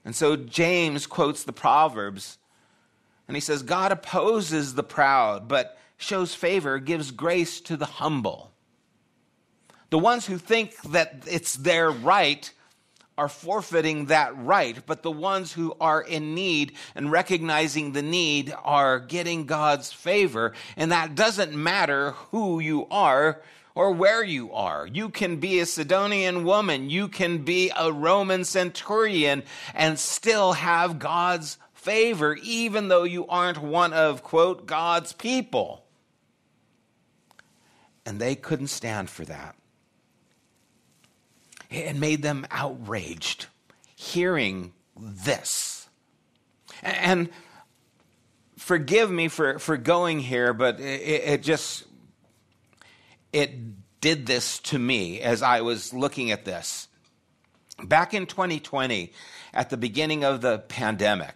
And 0.04 0.16
so 0.16 0.35
James 0.35 1.07
quotes 1.07 1.44
the 1.44 1.52
Proverbs 1.52 2.38
and 3.26 3.37
he 3.37 3.40
says, 3.40 3.62
God 3.62 3.92
opposes 3.92 4.74
the 4.74 4.82
proud, 4.82 5.48
but 5.48 5.78
shows 5.96 6.34
favor, 6.34 6.78
gives 6.78 7.10
grace 7.10 7.60
to 7.62 7.76
the 7.76 7.87
humble. 7.87 8.52
The 9.90 9.98
ones 9.98 10.26
who 10.26 10.38
think 10.38 10.80
that 10.82 11.24
it's 11.26 11.54
their 11.54 11.90
right 11.90 12.50
are 13.16 13.28
forfeiting 13.28 14.06
that 14.06 14.37
right, 14.37 14.84
but 14.87 15.02
the 15.02 15.10
ones 15.10 15.52
who 15.52 15.74
are 15.80 16.02
in 16.02 16.34
need 16.34 16.72
and 16.96 17.12
recognizing 17.12 17.92
the 17.92 18.02
need 18.02 18.52
are 18.64 18.98
getting 18.98 19.46
God's 19.46 19.92
favor. 19.92 20.52
And 20.76 20.90
that 20.90 21.14
doesn't 21.14 21.54
matter 21.54 22.10
who 22.10 22.58
you 22.58 22.87
are 22.90 23.40
or 23.76 23.92
where 23.92 24.22
you 24.22 24.52
are. 24.52 24.87
You 24.87 25.08
can 25.08 25.37
be 25.37 25.60
a 25.60 25.66
Sidonian 25.66 26.44
woman, 26.44 26.90
you 26.90 27.08
can 27.08 27.38
be 27.38 27.70
a 27.76 27.92
Roman 27.92 28.44
centurion, 28.44 29.42
and 29.74 29.98
still 29.98 30.52
have 30.52 30.98
God's 30.98 31.58
favor, 31.85 32.37
even 32.42 32.88
though 32.88 33.05
you 33.05 33.27
aren't 33.27 33.62
one 33.62 33.92
of, 33.92 34.23
quote, 34.23 34.66
God's 34.66 35.12
people. 35.12 35.85
And 38.07 38.18
they 38.18 38.35
couldn't 38.35 38.68
stand 38.68 39.11
for 39.11 39.25
that. 39.27 39.55
It 41.70 41.97
made 41.97 42.23
them 42.23 42.47
outraged 42.51 43.47
hearing 43.94 44.73
this. 44.97 45.88
And 46.83 47.29
forgive 48.57 49.11
me 49.11 49.29
for, 49.29 49.59
for 49.59 49.77
going 49.77 50.20
here, 50.20 50.55
but 50.55 50.81
it, 50.81 50.83
it 50.83 51.42
just 51.42 51.85
it 53.33 54.01
did 54.01 54.27
this 54.27 54.59
to 54.61 54.79
me 54.79 55.20
as 55.20 55.42
I 55.42 55.62
was 55.62 55.92
looking 55.92 56.31
at 56.31 56.44
this. 56.44 56.88
Back 57.83 58.14
in 58.14 58.27
2020, 58.27 59.12
at 59.53 59.70
the 59.70 59.77
beginning 59.77 60.25
of 60.25 60.40
the 60.40 60.61
pandemic, 60.61 61.35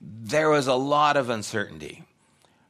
there 0.00 0.50
was 0.50 0.66
a 0.66 0.74
lot 0.74 1.16
of 1.16 1.30
uncertainty, 1.30 2.04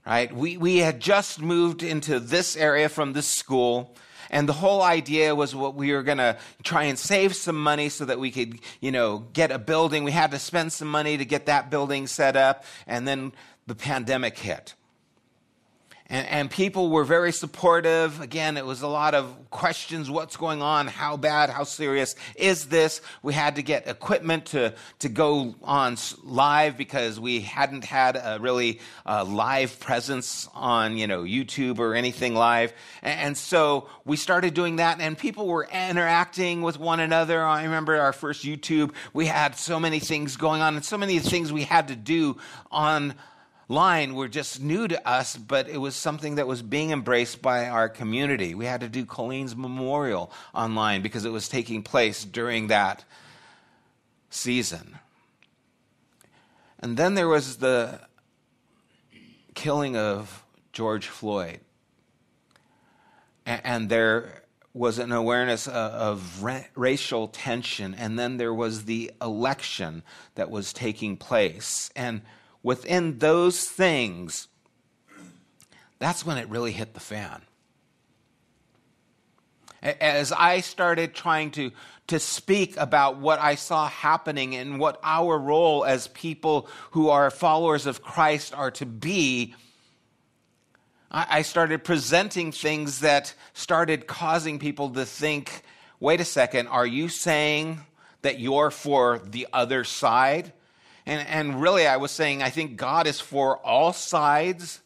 right? 0.07 0.35
We, 0.35 0.57
we 0.57 0.79
had 0.79 1.01
just 1.01 1.41
moved 1.41 1.83
into 1.83 2.21
this 2.21 2.57
area 2.57 2.89
from 2.89 3.13
this 3.13 3.27
school. 3.27 3.95
And 4.31 4.47
the 4.49 4.53
whole 4.55 4.83
idea 4.83 5.35
was 5.35 5.55
what 5.55 5.75
we 5.75 5.93
were 5.93 6.03
going 6.03 6.19
to 6.19 6.37
try 6.63 6.85
and 6.85 6.99
save 6.99 7.35
some 7.35 7.57
money 7.57 7.89
so 7.89 8.05
that 8.05 8.21
we 8.21 8.31
could, 8.31 8.61
you 8.81 8.93
know, 8.93 9.27
get 9.33 9.51
a 9.51 9.59
building. 9.59 10.05
We 10.05 10.13
had 10.13 10.33
to 10.33 10.39
spend 10.39 10.73
some 10.73 10.89
money 10.89 11.17
to 11.17 11.25
get 11.25 11.47
that 11.47 11.71
building 11.71 12.07
set 12.07 12.37
up. 12.37 12.65
And 12.87 13.09
then 13.09 13.33
the 13.67 13.75
pandemic 13.75 14.39
hit. 14.39 14.75
And, 16.11 16.27
and, 16.27 16.51
people 16.51 16.89
were 16.89 17.05
very 17.05 17.33
supportive. 17.33 18.23
Again, 18.23 18.57
it 18.57 18.65
was 18.65 18.81
a 18.81 18.89
lot 18.89 19.15
of 19.15 19.51
questions 19.51 20.11
what's 20.11 20.39
going 20.39 20.63
on? 20.63 20.87
How 20.87 21.19
bad? 21.19 21.51
How 21.51 21.65
serious 21.65 22.17
is 22.35 22.69
this? 22.69 23.03
We 23.23 23.35
had 23.35 23.57
to 23.57 23.63
get 23.63 23.87
equipment 23.87 24.47
to, 24.47 24.75
to 25.01 25.11
go 25.11 25.55
on 25.63 25.99
live 26.25 26.79
because 26.79 27.21
we 27.21 27.41
hadn't 27.41 27.85
had 27.85 28.17
a 28.17 28.39
really 28.41 28.81
uh, 29.05 29.27
live 29.27 29.79
presence 29.81 30.49
on 30.55 30.97
you 30.97 31.07
know, 31.07 31.25
YouTube 31.25 31.79
or 31.79 31.95
anything 31.95 32.35
live. 32.35 32.73
And, 33.03 33.21
and 33.21 33.37
so 33.37 33.91
we 34.07 34.17
started 34.17 34.55
doing 34.55 34.77
that, 34.77 35.03
and 35.03 35.17
people 35.17 35.47
were 35.47 35.69
interacting 35.71 36.63
with 36.63 36.79
one 36.81 37.01
another. 37.01 37.43
I 37.43 37.65
remember 37.65 37.97
our 37.97 38.15
first 38.15 38.47
YouTube, 38.47 38.95
we 39.13 39.27
had 39.27 39.59
so 39.59 39.79
many 39.79 39.99
things 39.99 40.39
going 40.39 40.63
on 40.63 40.75
and 40.75 40.85
so 40.85 40.97
many 40.97 41.19
things 41.19 41.53
we 41.53 41.65
had 41.65 41.89
to 41.89 41.97
do 41.97 42.39
on 42.71 43.15
line 43.69 44.15
were 44.15 44.29
just 44.29 44.63
new 44.63 44.89
to 44.89 45.09
us, 45.09 45.37
but 45.37 45.69
it 45.69 45.79
was 45.79 45.95
something 45.95 46.37
that 46.37 46.47
was 46.47 46.63
being 46.63 46.91
embraced 46.91 47.43
by 47.43 47.69
our 47.69 47.89
community. 47.89 48.55
We 48.55 48.65
had 48.65 48.81
to 48.81 48.89
do 48.89 49.05
Colleen's 49.05 49.55
memorial 49.55 50.33
online 50.55 51.03
because 51.03 51.25
it 51.25 51.33
was 51.33 51.49
taking 51.49 51.83
place 51.83 52.25
during 52.25 52.69
that 52.69 53.05
season. 54.31 54.99
And 56.81 56.97
then 56.97 57.15
there 57.15 57.29
was 57.29 57.59
the 57.59 58.01
killing 59.55 59.97
of 59.97 60.45
George 60.73 61.09
Floyd. 61.09 61.61
And 63.45 63.89
there 63.89 64.45
was 64.75 64.99
an 64.99 65.11
awareness 65.11 65.67
uh, 65.67 65.73
of 65.73 66.45
racial 66.77 67.29
tension. 67.29 67.95
And 67.95 68.19
then 68.19 68.37
there 68.37 68.55
was 68.55 68.85
the 68.85 69.11
election 69.21 70.03
that 70.37 70.51
was 70.51 70.73
taking 70.73 71.17
place. 71.17 71.91
And 71.97 72.23
within 72.63 73.19
those 73.19 73.65
things, 73.65 74.49
that's 75.99 76.25
when 76.25 76.39
it 76.39 76.49
really 76.49 76.73
hit 76.73 76.95
the 76.95 77.01
fan. 77.01 77.43
As 79.83 80.33
I 80.33 80.61
started 80.61 81.15
trying 81.15 81.53
to, 81.53 81.71
to 82.09 82.19
speak 82.19 82.77
about 82.77 83.19
what 83.19 83.39
I 83.39 83.55
saw 83.55 83.89
happening 83.89 84.57
and 84.57 84.81
what 84.81 84.99
our 85.05 85.39
role 85.39 85.85
as 85.85 86.09
people 86.09 86.69
who 86.93 87.11
are 87.11 87.31
followers 87.31 87.87
of 87.87 88.03
Christ 88.03 88.53
are 88.55 88.73
to 88.73 88.87
be, 88.87 89.55
I 91.11 91.43
started 91.43 91.85
presenting 91.85 92.53
things 92.53 93.01
that 93.01 93.33
started 93.55 94.07
causing 94.07 94.59
people 94.59 94.91
to 94.91 95.07
think 95.07 95.63
wait 96.01 96.21
a 96.21 96.25
second, 96.25 96.69
are 96.69 96.87
you 96.87 97.09
saying 97.09 97.81
that 98.23 98.39
you're 98.39 98.71
for 98.71 99.19
the 99.19 99.47
other 99.53 99.85
side? 99.85 100.53
And, 101.09 101.27
and 101.27 101.61
really, 101.61 101.87
I 101.87 101.97
was 101.97 102.11
saying, 102.11 102.43
I 102.43 102.51
think 102.51 102.77
God 102.77 103.07
is 103.07 103.19
for 103.19 103.57
all 103.57 103.95
sides 103.95 104.81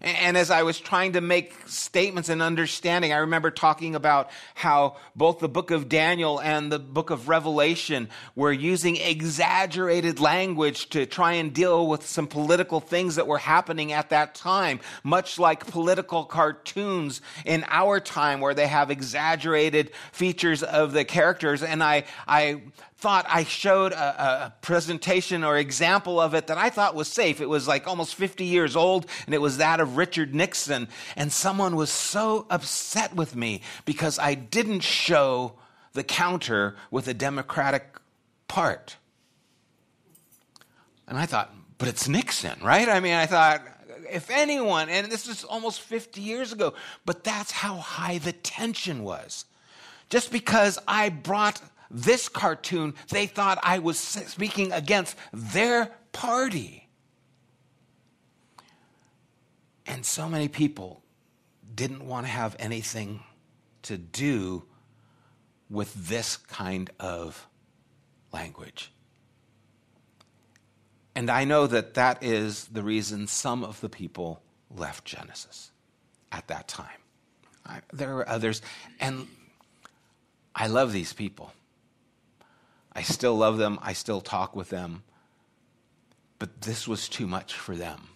and 0.00 0.36
as 0.36 0.50
I 0.50 0.62
was 0.62 0.78
trying 0.78 1.14
to 1.14 1.20
make 1.20 1.52
statements 1.66 2.28
and 2.28 2.40
understanding, 2.40 3.12
I 3.12 3.18
remember 3.18 3.50
talking 3.50 3.96
about 3.96 4.30
how 4.54 4.96
both 5.16 5.40
the 5.40 5.48
book 5.48 5.72
of 5.72 5.88
Daniel 5.88 6.40
and 6.40 6.70
the 6.70 6.78
book 6.78 7.10
of 7.10 7.28
Revelation 7.28 8.08
were 8.36 8.52
using 8.52 8.96
exaggerated 8.96 10.20
language 10.20 10.90
to 10.90 11.04
try 11.04 11.32
and 11.32 11.52
deal 11.52 11.88
with 11.88 12.06
some 12.06 12.28
political 12.28 12.78
things 12.78 13.16
that 13.16 13.26
were 13.26 13.38
happening 13.38 13.90
at 13.90 14.10
that 14.10 14.36
time, 14.36 14.78
much 15.02 15.36
like 15.36 15.66
political 15.66 16.24
cartoons 16.24 17.20
in 17.44 17.64
our 17.66 17.98
time 17.98 18.40
where 18.40 18.54
they 18.54 18.68
have 18.68 18.92
exaggerated 18.92 19.90
features 20.12 20.62
of 20.62 20.92
the 20.92 21.04
characters. 21.04 21.60
And 21.60 21.82
I, 21.82 22.04
I 22.28 22.62
thought 22.98 23.26
I 23.28 23.44
showed 23.44 23.92
a, 23.92 24.22
a, 24.46 24.54
presentation 24.60 25.44
or 25.44 25.56
example 25.56 26.20
of 26.20 26.34
it 26.34 26.48
that 26.48 26.58
I 26.58 26.68
thought 26.68 26.96
was 26.96 27.06
safe. 27.06 27.40
It 27.40 27.48
was 27.48 27.68
like 27.68 27.86
almost 27.86 28.16
50 28.16 28.44
years 28.44 28.74
old, 28.74 29.06
and 29.24 29.34
it 29.34 29.40
was 29.40 29.58
that 29.58 29.78
of 29.78 29.96
Richard 29.96 30.34
Nixon. 30.34 30.88
And 31.14 31.32
someone 31.32 31.76
was 31.76 31.90
so 31.90 32.46
upset 32.50 33.14
with 33.14 33.36
me 33.36 33.62
because 33.84 34.18
I 34.18 34.34
didn't 34.34 34.80
show 34.80 35.52
the 35.92 36.02
counter 36.02 36.74
with 36.90 37.06
a 37.06 37.14
Democratic 37.14 37.98
part. 38.48 38.96
And 41.06 41.16
I 41.16 41.26
thought, 41.26 41.54
but 41.78 41.86
it's 41.86 42.08
Nixon, 42.08 42.58
right? 42.64 42.88
I 42.88 42.98
mean, 42.98 43.14
I 43.14 43.26
thought, 43.26 43.62
if 44.10 44.28
anyone, 44.28 44.88
and 44.88 45.10
this 45.10 45.28
is 45.28 45.44
almost 45.44 45.82
50 45.82 46.20
years 46.20 46.52
ago, 46.52 46.74
but 47.06 47.22
that's 47.22 47.52
how 47.52 47.76
high 47.76 48.18
the 48.18 48.32
tension 48.32 49.04
was. 49.04 49.44
Just 50.10 50.32
because 50.32 50.80
I 50.88 51.10
brought 51.10 51.60
this 51.90 52.28
cartoon, 52.28 52.94
they 53.10 53.26
thought 53.26 53.58
I 53.62 53.78
was 53.78 53.98
speaking 53.98 54.72
against 54.72 55.16
their 55.32 55.92
party. 56.12 56.88
And 59.86 60.04
so 60.04 60.28
many 60.28 60.48
people 60.48 61.02
didn't 61.74 62.06
want 62.06 62.26
to 62.26 62.32
have 62.32 62.56
anything 62.58 63.22
to 63.82 63.96
do 63.96 64.64
with 65.70 65.94
this 65.94 66.36
kind 66.36 66.90
of 67.00 67.46
language. 68.32 68.92
And 71.14 71.30
I 71.30 71.44
know 71.44 71.66
that 71.66 71.94
that 71.94 72.22
is 72.22 72.66
the 72.66 72.82
reason 72.82 73.26
some 73.26 73.64
of 73.64 73.80
the 73.80 73.88
people 73.88 74.42
left 74.70 75.04
Genesis 75.04 75.70
at 76.30 76.46
that 76.48 76.68
time. 76.68 76.86
I, 77.66 77.80
there 77.92 78.14
were 78.14 78.28
others, 78.28 78.62
and 79.00 79.26
I 80.54 80.68
love 80.68 80.92
these 80.92 81.12
people. 81.12 81.52
I 82.98 83.02
still 83.02 83.36
love 83.36 83.58
them. 83.58 83.78
I 83.80 83.92
still 83.92 84.20
talk 84.20 84.56
with 84.56 84.70
them. 84.70 85.04
But 86.40 86.62
this 86.62 86.88
was 86.88 87.08
too 87.08 87.28
much 87.28 87.54
for 87.54 87.76
them. 87.76 88.08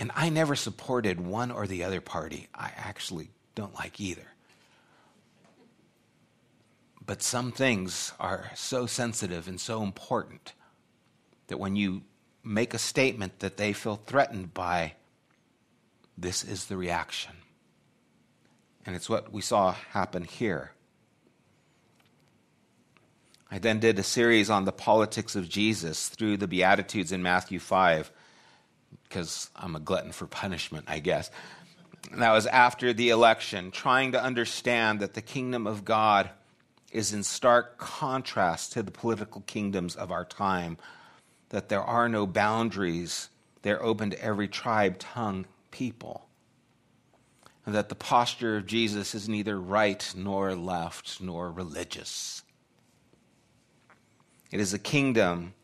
And 0.00 0.10
I 0.16 0.28
never 0.28 0.56
supported 0.56 1.20
one 1.20 1.52
or 1.52 1.68
the 1.68 1.84
other 1.84 2.00
party. 2.00 2.48
I 2.52 2.72
actually 2.76 3.30
don't 3.54 3.76
like 3.76 4.00
either. 4.00 4.26
But 7.06 7.22
some 7.22 7.52
things 7.52 8.12
are 8.18 8.50
so 8.56 8.86
sensitive 8.86 9.46
and 9.46 9.60
so 9.60 9.84
important 9.84 10.54
that 11.46 11.60
when 11.60 11.76
you 11.76 12.02
make 12.42 12.74
a 12.74 12.78
statement 12.78 13.38
that 13.38 13.56
they 13.56 13.72
feel 13.72 14.00
threatened 14.04 14.52
by, 14.52 14.94
this 16.16 16.42
is 16.42 16.64
the 16.64 16.76
reaction. 16.76 17.36
And 18.84 18.96
it's 18.96 19.08
what 19.08 19.32
we 19.32 19.42
saw 19.42 19.74
happen 19.92 20.24
here. 20.24 20.72
I 23.50 23.58
then 23.58 23.80
did 23.80 23.98
a 23.98 24.02
series 24.02 24.50
on 24.50 24.66
the 24.66 24.72
politics 24.72 25.34
of 25.34 25.48
Jesus 25.48 26.08
through 26.08 26.36
the 26.36 26.48
Beatitudes 26.48 27.12
in 27.12 27.22
Matthew 27.22 27.58
5, 27.58 28.10
because 29.04 29.50
I'm 29.56 29.74
a 29.74 29.80
glutton 29.80 30.12
for 30.12 30.26
punishment, 30.28 30.84
I 30.88 30.98
guess. 30.98 31.30
And 32.12 32.22
that 32.22 32.32
was 32.32 32.46
after 32.46 32.92
the 32.92 33.10
election, 33.10 33.70
trying 33.70 34.12
to 34.12 34.22
understand 34.22 35.00
that 35.00 35.14
the 35.14 35.22
kingdom 35.22 35.66
of 35.66 35.84
God 35.84 36.30
is 36.92 37.12
in 37.12 37.22
stark 37.22 37.78
contrast 37.78 38.72
to 38.72 38.82
the 38.82 38.90
political 38.90 39.42
kingdoms 39.42 39.96
of 39.96 40.10
our 40.10 40.24
time, 40.24 40.78
that 41.50 41.68
there 41.68 41.82
are 41.82 42.08
no 42.08 42.26
boundaries, 42.26 43.28
they're 43.62 43.82
open 43.82 44.10
to 44.10 44.22
every 44.22 44.48
tribe, 44.48 44.98
tongue, 44.98 45.46
people. 45.70 46.26
And 47.66 47.74
that 47.74 47.90
the 47.90 47.94
posture 47.94 48.56
of 48.56 48.66
Jesus 48.66 49.14
is 49.14 49.28
neither 49.28 49.60
right 49.60 50.12
nor 50.16 50.54
left 50.54 51.20
nor 51.20 51.50
religious. 51.50 52.42
It 54.50 54.60
is 54.60 54.72
a 54.72 54.78
kingdom 54.78 55.54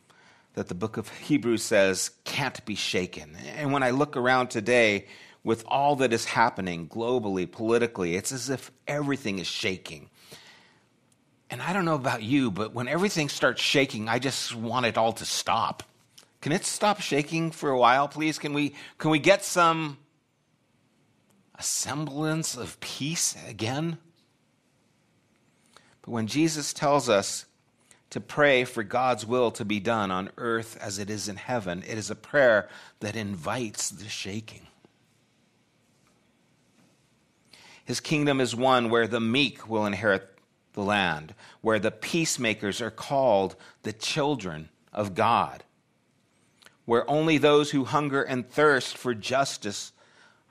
that 0.54 0.68
the 0.68 0.74
book 0.74 0.96
of 0.96 1.08
Hebrews 1.08 1.62
says 1.62 2.10
can't 2.24 2.64
be 2.64 2.74
shaken. 2.74 3.36
And 3.56 3.72
when 3.72 3.82
I 3.82 3.90
look 3.90 4.16
around 4.16 4.48
today 4.48 5.06
with 5.42 5.64
all 5.66 5.96
that 5.96 6.12
is 6.12 6.24
happening 6.24 6.88
globally, 6.88 7.50
politically, 7.50 8.16
it's 8.16 8.32
as 8.32 8.50
if 8.50 8.70
everything 8.86 9.38
is 9.38 9.46
shaking. 9.46 10.10
And 11.50 11.60
I 11.60 11.72
don't 11.72 11.84
know 11.84 11.94
about 11.94 12.22
you, 12.22 12.50
but 12.50 12.74
when 12.74 12.88
everything 12.88 13.28
starts 13.28 13.60
shaking, 13.60 14.08
I 14.08 14.18
just 14.18 14.54
want 14.54 14.86
it 14.86 14.96
all 14.96 15.12
to 15.14 15.24
stop. 15.24 15.82
Can 16.40 16.52
it 16.52 16.64
stop 16.64 17.00
shaking 17.00 17.50
for 17.50 17.70
a 17.70 17.78
while, 17.78 18.08
please? 18.08 18.38
Can 18.38 18.52
we, 18.52 18.74
can 18.98 19.10
we 19.10 19.18
get 19.18 19.44
some 19.44 19.98
a 21.54 21.62
semblance 21.62 22.56
of 22.56 22.78
peace 22.80 23.36
again? 23.48 23.98
But 26.02 26.10
when 26.10 26.26
Jesus 26.26 26.72
tells 26.72 27.08
us 27.08 27.46
to 28.14 28.20
pray 28.20 28.62
for 28.62 28.84
God's 28.84 29.26
will 29.26 29.50
to 29.50 29.64
be 29.64 29.80
done 29.80 30.12
on 30.12 30.30
earth 30.36 30.78
as 30.80 31.00
it 31.00 31.10
is 31.10 31.28
in 31.28 31.34
heaven. 31.34 31.82
It 31.84 31.98
is 31.98 32.12
a 32.12 32.14
prayer 32.14 32.68
that 33.00 33.16
invites 33.16 33.90
the 33.90 34.08
shaking. 34.08 34.68
His 37.84 37.98
kingdom 37.98 38.40
is 38.40 38.54
one 38.54 38.88
where 38.88 39.08
the 39.08 39.18
meek 39.18 39.68
will 39.68 39.84
inherit 39.84 40.38
the 40.74 40.82
land, 40.82 41.34
where 41.60 41.80
the 41.80 41.90
peacemakers 41.90 42.80
are 42.80 42.92
called 42.92 43.56
the 43.82 43.92
children 43.92 44.68
of 44.92 45.16
God, 45.16 45.64
where 46.84 47.10
only 47.10 47.36
those 47.36 47.72
who 47.72 47.82
hunger 47.82 48.22
and 48.22 48.48
thirst 48.48 48.96
for 48.96 49.12
justice 49.12 49.90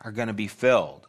are 0.02 0.12
going 0.12 0.28
to 0.28 0.34
be 0.34 0.48
filled. 0.48 1.08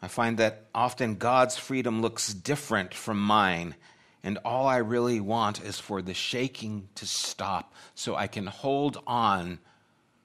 I 0.00 0.06
find 0.06 0.38
that 0.38 0.66
often 0.72 1.16
God's 1.16 1.56
freedom 1.56 2.00
looks 2.00 2.32
different 2.32 2.94
from 2.94 3.20
mine 3.20 3.74
and 4.22 4.38
all 4.44 4.66
I 4.66 4.78
really 4.78 5.20
want 5.20 5.62
is 5.62 5.78
for 5.78 6.02
the 6.02 6.14
shaking 6.14 6.88
to 6.96 7.06
stop 7.06 7.72
so 7.94 8.14
I 8.14 8.26
can 8.26 8.46
hold 8.46 9.02
on 9.06 9.58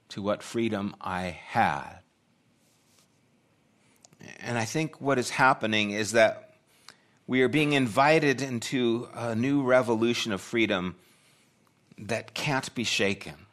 to 0.10 0.22
what 0.22 0.44
freedom 0.44 0.96
I 1.00 1.40
had. 1.48 2.00
And 4.40 4.58
I 4.58 4.66
think 4.66 5.00
what 5.00 5.20
is 5.20 5.30
happening 5.30 5.92
is 5.92 6.12
that 6.12 6.56
we 7.28 7.42
are 7.42 7.48
being 7.48 7.74
invited 7.74 8.42
into 8.42 9.08
a 9.14 9.36
new 9.36 9.64
revolution 9.64 10.32
of 10.32 10.42
freedom 10.42 10.96
that 11.98 12.34
can't 12.34 12.74
be 12.76 12.84
shaken. 12.84 13.45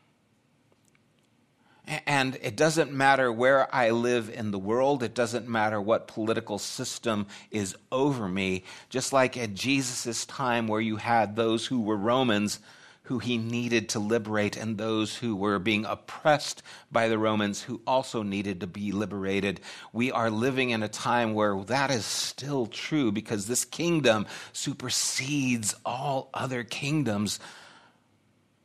And 2.06 2.38
it 2.42 2.56
doesn't 2.56 2.92
matter 2.92 3.32
where 3.32 3.72
I 3.74 3.90
live 3.90 4.30
in 4.30 4.52
the 4.52 4.58
world, 4.58 5.02
it 5.02 5.14
doesn't 5.14 5.48
matter 5.48 5.80
what 5.80 6.06
political 6.06 6.58
system 6.58 7.26
is 7.50 7.74
over 7.90 8.28
me. 8.28 8.64
Just 8.88 9.12
like 9.12 9.36
at 9.36 9.54
Jesus' 9.54 10.24
time, 10.26 10.68
where 10.68 10.80
you 10.80 10.96
had 10.96 11.34
those 11.34 11.66
who 11.66 11.80
were 11.80 11.96
Romans 11.96 12.60
who 13.04 13.18
he 13.18 13.36
needed 13.36 13.88
to 13.88 13.98
liberate, 13.98 14.56
and 14.56 14.78
those 14.78 15.16
who 15.16 15.34
were 15.34 15.58
being 15.58 15.84
oppressed 15.84 16.62
by 16.90 17.08
the 17.08 17.18
Romans 17.18 17.62
who 17.62 17.80
also 17.86 18.22
needed 18.22 18.60
to 18.60 18.66
be 18.66 18.92
liberated. 18.92 19.60
We 19.92 20.12
are 20.12 20.30
living 20.30 20.70
in 20.70 20.82
a 20.82 20.88
time 20.88 21.34
where 21.34 21.60
that 21.64 21.90
is 21.90 22.04
still 22.04 22.66
true 22.66 23.10
because 23.10 23.46
this 23.46 23.64
kingdom 23.64 24.26
supersedes 24.52 25.74
all 25.84 26.30
other 26.32 26.62
kingdoms. 26.62 27.40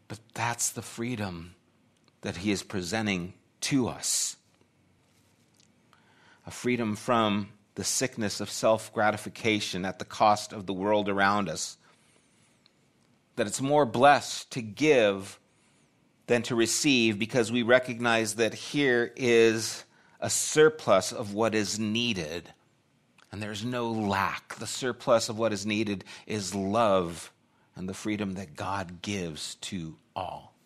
But 0.08 0.20
that's 0.36 0.70
the 0.70 0.84
freedom 0.84 1.56
that 2.22 2.38
he 2.38 2.52
is 2.52 2.64
presenting 2.64 3.34
to 3.62 3.88
us 3.88 4.38
a 6.48 6.52
freedom 6.52 6.96
from 6.96 7.50
the 7.76 7.84
sickness 7.84 8.40
of 8.40 8.50
self 8.50 8.92
gratification 8.94 9.86
at 9.86 10.00
the 10.00 10.06
cost 10.06 10.54
of 10.54 10.66
the 10.66 10.74
world 10.74 11.10
around 11.10 11.50
us. 11.50 11.78
That 13.36 13.46
it's 13.46 13.62
more 13.62 13.86
blessed 13.86 14.50
to 14.52 14.62
give 14.62 15.40
than 16.26 16.42
to 16.44 16.56
receive 16.56 17.20
because 17.20 17.52
we 17.52 17.62
recognize 17.62 18.36
that 18.36 18.54
here 18.54 19.14
is 19.16 19.84
a 20.20 20.30
surplus 20.30 21.12
of 21.12 21.34
what 21.34 21.54
is 21.54 21.78
needed. 21.78 22.52
And 23.32 23.44
there's 23.44 23.64
no 23.64 23.92
lack. 23.92 24.56
The 24.56 24.66
surplus 24.66 25.30
of 25.30 25.38
what 25.38 25.54
is 25.54 25.66
needed 25.66 26.06
is 26.26 26.56
love 26.56 27.32
and 27.76 27.88
the 27.88 27.94
freedom 27.94 28.34
that 28.34 28.56
God 28.56 29.02
gives 29.02 29.56
to 29.56 29.98
all. 30.16 30.57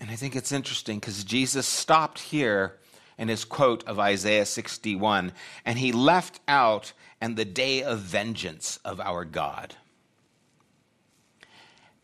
And 0.00 0.10
I 0.10 0.16
think 0.16 0.36
it's 0.36 0.52
interesting 0.52 0.98
because 0.98 1.24
Jesus 1.24 1.66
stopped 1.66 2.20
here 2.20 2.78
in 3.18 3.28
his 3.28 3.44
quote 3.44 3.84
of 3.88 3.98
Isaiah 3.98 4.46
61, 4.46 5.32
and 5.64 5.78
he 5.78 5.90
left 5.90 6.40
out, 6.46 6.92
and 7.20 7.36
the 7.36 7.44
day 7.44 7.82
of 7.82 7.98
vengeance 7.98 8.78
of 8.84 9.00
our 9.00 9.24
God. 9.24 9.74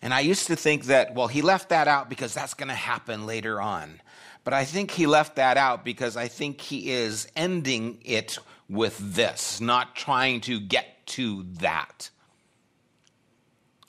And 0.03 0.13
I 0.13 0.21
used 0.21 0.49
to 0.49 0.57
think 0.57 0.87
that, 0.87 1.15
well, 1.15 1.29
he 1.29 1.41
left 1.41 1.69
that 1.69 1.89
out 1.89 2.09
because 2.09 2.35
that's 2.35 2.55
going 2.55 2.69
to 2.69 2.75
happen 2.75 3.27
later 3.27 3.61
on. 3.61 4.01
But 4.43 4.53
I 4.53 4.65
think 4.65 4.91
he 4.91 5.07
left 5.07 5.37
that 5.37 5.57
out 5.57 5.85
because 5.85 6.17
I 6.17 6.29
think 6.29 6.61
he 6.61 6.91
is 6.91 7.29
ending 7.35 7.99
it 8.05 8.39
with 8.69 8.99
this, 9.15 9.61
not 9.61 9.97
trying 9.97 10.41
to 10.43 10.61
get 10.61 11.07
to 11.07 11.47
that. 11.61 12.11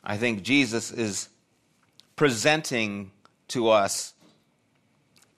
I 0.03 0.17
think 0.17 0.43
Jesus 0.43 0.91
is 0.91 1.27
presenting 2.15 3.11
to 3.49 3.69
us 3.69 4.13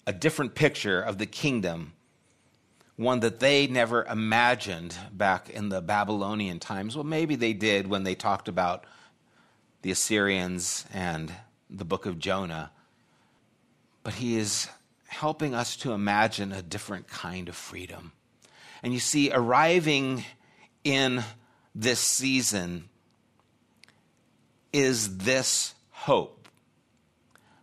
a 0.06 0.13
different 0.13 0.56
picture 0.56 1.02
of 1.02 1.17
the 1.17 1.26
kingdom, 1.26 1.93
one 2.96 3.20
that 3.20 3.39
they 3.39 3.67
never 3.67 4.06
imagined 4.06 4.96
back 5.12 5.50
in 5.50 5.70
the 5.70 5.82
Babylonian 5.82 6.60
times. 6.60 6.96
Well, 6.96 7.04
maybe 7.04 7.36
they 7.36 7.54
did 7.54 7.88
when 7.88 8.04
they 8.04 8.15
talked 8.15 8.48
about 8.48 8.86
the 9.82 9.91
Assyrians 9.91 10.86
and 10.93 11.32
the 11.70 11.86
book 11.86 12.06
of 12.06 12.20
Jonah. 12.20 12.72
But 14.04 14.15
he 14.15 14.38
is 14.38 14.70
helping 15.08 15.54
us 15.54 15.76
to 15.78 15.91
imagine 15.91 16.52
a 16.52 16.62
different 16.62 17.08
kind 17.08 17.50
of 17.50 17.56
freedom. 17.56 18.13
And 18.82 18.93
you 18.93 19.00
see, 19.00 19.32
arriving 19.32 20.24
in 20.84 21.24
this 21.76 22.00
season 22.00 22.89
is 24.72 25.17
this 25.17 25.74
hope 25.91 26.37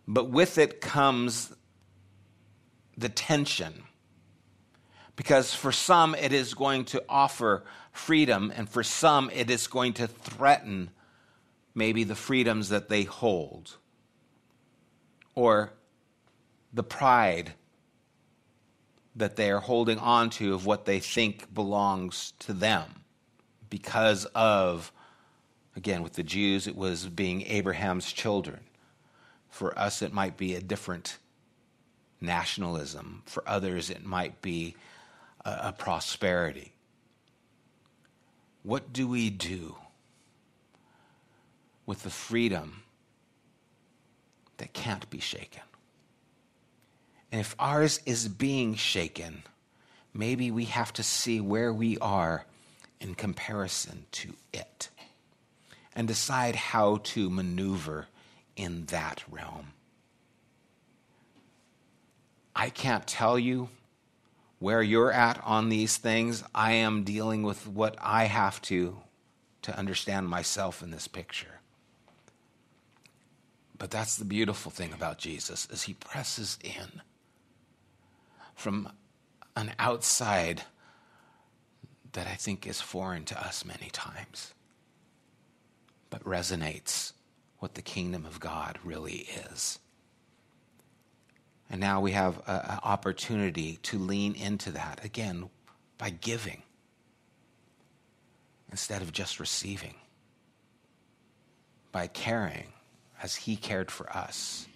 but 0.07 0.29
with 0.29 0.57
it 0.57 0.81
comes 0.81 1.53
the 2.97 3.09
tension. 3.09 3.83
Because 5.15 5.53
for 5.53 5.71
some, 5.71 6.13
it 6.15 6.33
is 6.33 6.53
going 6.53 6.85
to 6.85 7.03
offer 7.07 7.63
freedom, 7.91 8.51
and 8.55 8.67
for 8.67 8.83
some, 8.83 9.29
it 9.33 9.49
is 9.49 9.67
going 9.67 9.93
to 9.93 10.07
threaten 10.07 10.89
maybe 11.73 12.03
the 12.03 12.15
freedoms 12.15 12.69
that 12.69 12.89
they 12.89 13.03
hold 13.03 13.77
or 15.33 15.73
the 16.73 16.83
pride 16.83 17.53
that 19.15 19.37
they 19.37 19.49
are 19.49 19.61
holding 19.61 19.97
on 19.97 20.29
to 20.29 20.53
of 20.53 20.65
what 20.65 20.85
they 20.85 20.99
think 20.99 21.53
belongs 21.53 22.33
to 22.39 22.51
them 22.51 23.03
because 23.69 24.25
of, 24.35 24.91
again, 25.75 26.03
with 26.03 26.13
the 26.13 26.23
Jews, 26.23 26.67
it 26.67 26.75
was 26.75 27.07
being 27.07 27.43
Abraham's 27.43 28.11
children. 28.11 28.64
For 29.55 29.79
us, 29.79 30.01
it 30.01 30.11
might 30.11 30.35
be 30.35 30.53
a 30.53 30.59
different 30.59 31.17
nationalism. 32.19 33.23
For 33.25 33.41
others, 33.47 33.89
it 33.89 34.03
might 34.03 34.41
be 34.41 34.75
a, 35.45 35.67
a 35.67 35.71
prosperity. 35.71 36.73
What 38.63 38.91
do 38.91 39.07
we 39.07 39.29
do 39.29 39.77
with 41.85 42.03
the 42.03 42.09
freedom 42.09 42.83
that 44.57 44.73
can't 44.73 45.09
be 45.09 45.21
shaken? 45.21 45.63
And 47.31 47.39
if 47.39 47.55
ours 47.57 48.01
is 48.05 48.27
being 48.27 48.75
shaken, 48.75 49.43
maybe 50.13 50.51
we 50.51 50.65
have 50.65 50.91
to 50.91 51.01
see 51.01 51.39
where 51.39 51.71
we 51.71 51.97
are 51.99 52.45
in 52.99 53.15
comparison 53.15 54.05
to 54.11 54.33
it 54.51 54.89
and 55.95 56.09
decide 56.09 56.57
how 56.57 56.97
to 57.03 57.29
maneuver 57.29 58.07
in 58.55 58.85
that 58.85 59.23
realm. 59.29 59.73
I 62.55 62.69
can't 62.69 63.05
tell 63.05 63.37
you 63.37 63.69
where 64.59 64.81
you're 64.81 65.11
at 65.11 65.41
on 65.43 65.69
these 65.69 65.97
things. 65.97 66.43
I 66.53 66.73
am 66.73 67.03
dealing 67.03 67.43
with 67.43 67.67
what 67.67 67.95
I 68.01 68.25
have 68.25 68.61
to 68.63 68.97
to 69.63 69.77
understand 69.77 70.29
myself 70.29 70.81
in 70.83 70.91
this 70.91 71.07
picture. 71.07 71.59
But 73.77 73.91
that's 73.91 74.15
the 74.15 74.25
beautiful 74.25 74.71
thing 74.71 74.93
about 74.93 75.17
Jesus 75.17 75.67
is 75.71 75.83
he 75.83 75.93
presses 75.95 76.57
in 76.63 77.01
from 78.55 78.89
an 79.55 79.73
outside 79.79 80.61
that 82.13 82.27
I 82.27 82.35
think 82.35 82.65
is 82.65 82.79
foreign 82.79 83.25
to 83.25 83.39
us 83.45 83.65
many 83.65 83.89
times, 83.91 84.53
but 86.09 86.23
resonates 86.23 87.11
what 87.65 87.73
the 87.73 87.81
kingdom 87.81 88.27
of 88.27 88.39
God 88.39 88.77
really 88.83 89.25
is. 89.51 89.79
And 91.67 91.81
now 91.81 91.99
we 91.99 92.11
have 92.11 92.39
an 92.45 92.79
opportunity 92.83 93.79
to 93.81 93.97
lean 93.97 94.35
into 94.35 94.69
that 94.69 95.03
again 95.03 95.49
by 95.97 96.11
giving 96.11 96.61
instead 98.69 99.01
of 99.01 99.11
just 99.11 99.39
receiving, 99.39 99.95
by 101.91 102.05
caring 102.05 102.67
as 103.23 103.33
He 103.33 103.55
cared 103.55 103.89
for 103.89 104.15
us, 104.15 104.67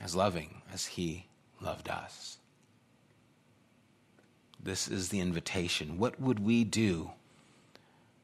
as 0.00 0.16
loving 0.16 0.60
as 0.72 0.86
He 0.86 1.28
loved 1.60 1.88
us. 1.88 2.38
This 4.60 4.88
is 4.88 5.10
the 5.10 5.20
invitation. 5.20 5.98
What 5.98 6.20
would 6.20 6.40
we 6.40 6.64
do 6.64 7.12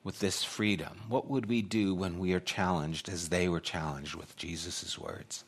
with 0.03 0.19
this 0.21 0.43
freedom? 0.43 1.01
What 1.09 1.29
would 1.29 1.47
we 1.47 1.63
do 1.63 1.95
when 1.95 2.19
we 2.19 2.33
are 2.33 2.41
challenged 2.41 3.09
as 3.09 3.29
they 3.29 3.49
were 3.49 3.61
challenged 3.61 4.15
with 4.15 4.37
Jesus' 4.37 4.99
words? 4.99 5.45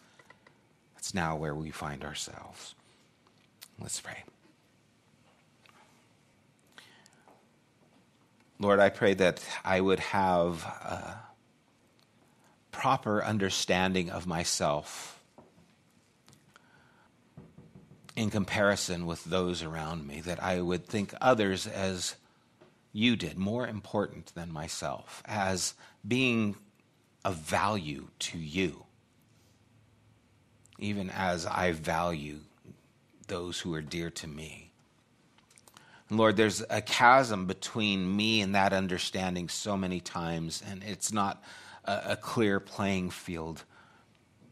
That's 0.95 1.15
now 1.15 1.37
where 1.37 1.55
we 1.55 1.71
find 1.71 2.05
ourselves. 2.05 2.75
Let's 3.81 4.01
pray. 4.01 4.25
Lord, 8.59 8.79
I 8.79 8.91
pray 8.91 9.15
that 9.15 9.43
I 9.65 9.81
would 9.81 9.99
have 9.99 10.63
a 10.63 11.21
proper 12.71 13.25
understanding 13.25 14.11
of 14.11 14.27
myself 14.27 15.21
in 18.15 18.31
comparison 18.31 19.07
with 19.07 19.25
those 19.25 19.63
around 19.63 20.07
me, 20.07 20.21
that 20.21 20.41
I 20.43 20.61
would 20.61 20.87
think 20.87 21.15
others 21.21 21.67
as 21.67 22.15
you 22.93 23.17
did, 23.17 23.39
more 23.39 23.67
important 23.67 24.35
than 24.35 24.53
myself, 24.53 25.23
as 25.25 25.75
being 26.07 26.57
of 27.25 27.37
value 27.37 28.09
to 28.19 28.39
you, 28.39 28.85
even 30.79 31.11
as 31.11 31.47
I 31.47 31.73
value 31.73 32.41
those 33.29 33.61
who 33.61 33.73
are 33.75 33.83
dear 33.83 34.11
to 34.11 34.27
me. 34.27 34.73
And 36.09 36.19
Lord, 36.19 36.37
there's 36.37 36.63
a 36.69 36.83
chasm 36.83 37.47
between 37.47 38.15
me 38.15 38.43
and 38.43 38.55
that 38.55 38.73
understanding 38.73 39.49
so 39.49 39.77
many 39.77 40.01
times, 40.01 40.63
and 40.69 40.83
it's 40.83 41.13
not 41.13 41.43
a, 41.85 42.03
a 42.09 42.17
clear 42.17 42.61
playing 42.61 43.11
field. 43.11 43.65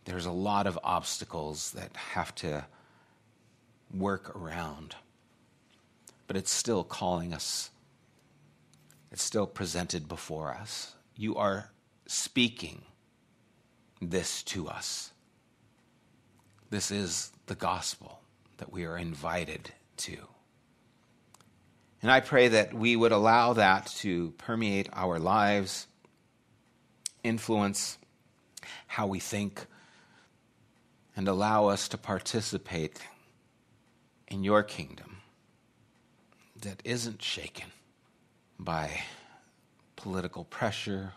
There's 0.06 0.26
a 0.26 0.32
lot 0.32 0.66
of 0.66 0.78
obstacles 0.82 1.72
that 1.72 1.94
have 1.96 2.34
to 2.36 2.64
work 3.92 4.34
around. 4.34 4.94
But 6.26 6.36
it's 6.36 6.50
still 6.50 6.84
calling 6.84 7.34
us, 7.34 7.70
it's 9.10 9.22
still 9.22 9.46
presented 9.46 10.08
before 10.08 10.52
us. 10.52 10.94
You 11.16 11.36
are 11.36 11.70
speaking 12.06 12.82
this 14.00 14.42
to 14.44 14.68
us. 14.68 15.12
This 16.70 16.90
is 16.90 17.32
the 17.46 17.54
gospel 17.54 18.20
that 18.58 18.72
we 18.72 18.84
are 18.84 18.96
invited 18.96 19.72
to. 19.98 20.16
And 22.02 22.10
I 22.10 22.20
pray 22.20 22.48
that 22.48 22.72
we 22.72 22.96
would 22.96 23.12
allow 23.12 23.52
that 23.54 23.86
to 23.98 24.30
permeate 24.38 24.88
our 24.92 25.18
lives, 25.18 25.86
influence 27.22 27.98
how 28.86 29.06
we 29.06 29.20
think, 29.20 29.66
and 31.16 31.28
allow 31.28 31.66
us 31.66 31.88
to 31.88 31.98
participate 31.98 33.00
in 34.28 34.44
your 34.44 34.62
kingdom 34.62 35.18
that 36.62 36.80
isn't 36.84 37.20
shaken 37.20 37.66
by 38.60 39.02
political 39.96 40.44
pressure, 40.44 41.12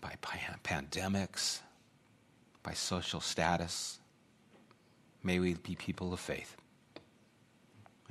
by 0.00 0.14
pandemics, 0.62 1.60
by 2.62 2.72
social 2.72 3.20
status. 3.20 3.98
May 5.22 5.38
we 5.38 5.54
be 5.54 5.74
people 5.74 6.12
of 6.12 6.20
faith. 6.20 6.56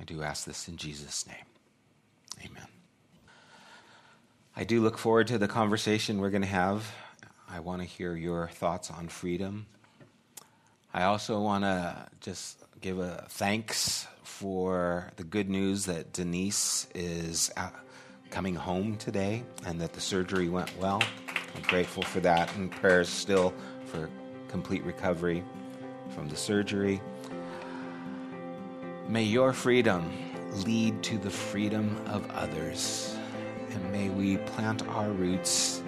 I 0.00 0.04
do 0.04 0.22
ask 0.22 0.44
this 0.44 0.68
in 0.68 0.76
Jesus' 0.76 1.26
name. 1.26 1.36
Amen. 2.44 2.66
I 4.56 4.64
do 4.64 4.80
look 4.80 4.98
forward 4.98 5.28
to 5.28 5.38
the 5.38 5.48
conversation 5.48 6.20
we're 6.20 6.30
going 6.30 6.42
to 6.42 6.48
have. 6.48 6.92
I 7.48 7.60
want 7.60 7.80
to 7.82 7.86
hear 7.86 8.16
your 8.16 8.48
thoughts 8.48 8.90
on 8.90 9.08
freedom. 9.08 9.66
I 10.92 11.04
also 11.04 11.40
want 11.40 11.62
to 11.64 12.08
just 12.20 12.58
give 12.80 12.98
a 12.98 13.26
thanks 13.28 14.06
for 14.24 15.12
the 15.16 15.24
good 15.24 15.48
news 15.48 15.84
that 15.84 16.12
Denise 16.12 16.88
is 16.94 17.52
coming 18.30 18.54
home 18.54 18.96
today 18.96 19.42
and 19.66 19.80
that 19.80 19.92
the 19.92 20.00
surgery 20.00 20.48
went 20.48 20.70
well. 20.78 21.02
I'm 21.54 21.62
grateful 21.62 22.02
for 22.02 22.20
that 22.20 22.54
and 22.56 22.70
prayers 22.70 23.08
still 23.08 23.52
for 23.86 24.08
complete 24.48 24.84
recovery 24.84 25.44
from 26.14 26.28
the 26.28 26.36
surgery. 26.36 27.00
May 29.08 29.24
your 29.24 29.52
freedom 29.52 30.10
lead 30.64 31.02
to 31.04 31.18
the 31.18 31.30
freedom 31.30 31.96
of 32.06 32.28
others. 32.30 33.16
And 33.70 33.92
may 33.92 34.08
we 34.10 34.36
plant 34.38 34.86
our 34.88 35.10
roots 35.10 35.82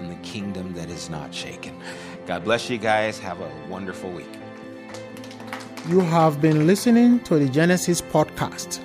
in 0.00 0.08
the 0.08 0.16
kingdom 0.16 0.74
that 0.74 0.90
is 0.90 1.10
not 1.10 1.34
shaken. 1.34 1.78
God 2.26 2.44
bless 2.44 2.70
you 2.70 2.78
guys. 2.78 3.18
Have 3.18 3.40
a 3.40 3.50
wonderful 3.68 4.10
week. 4.10 4.28
You 5.88 6.00
have 6.00 6.40
been 6.40 6.66
listening 6.66 7.20
to 7.20 7.38
the 7.38 7.48
Genesis 7.48 8.02
podcast. 8.02 8.84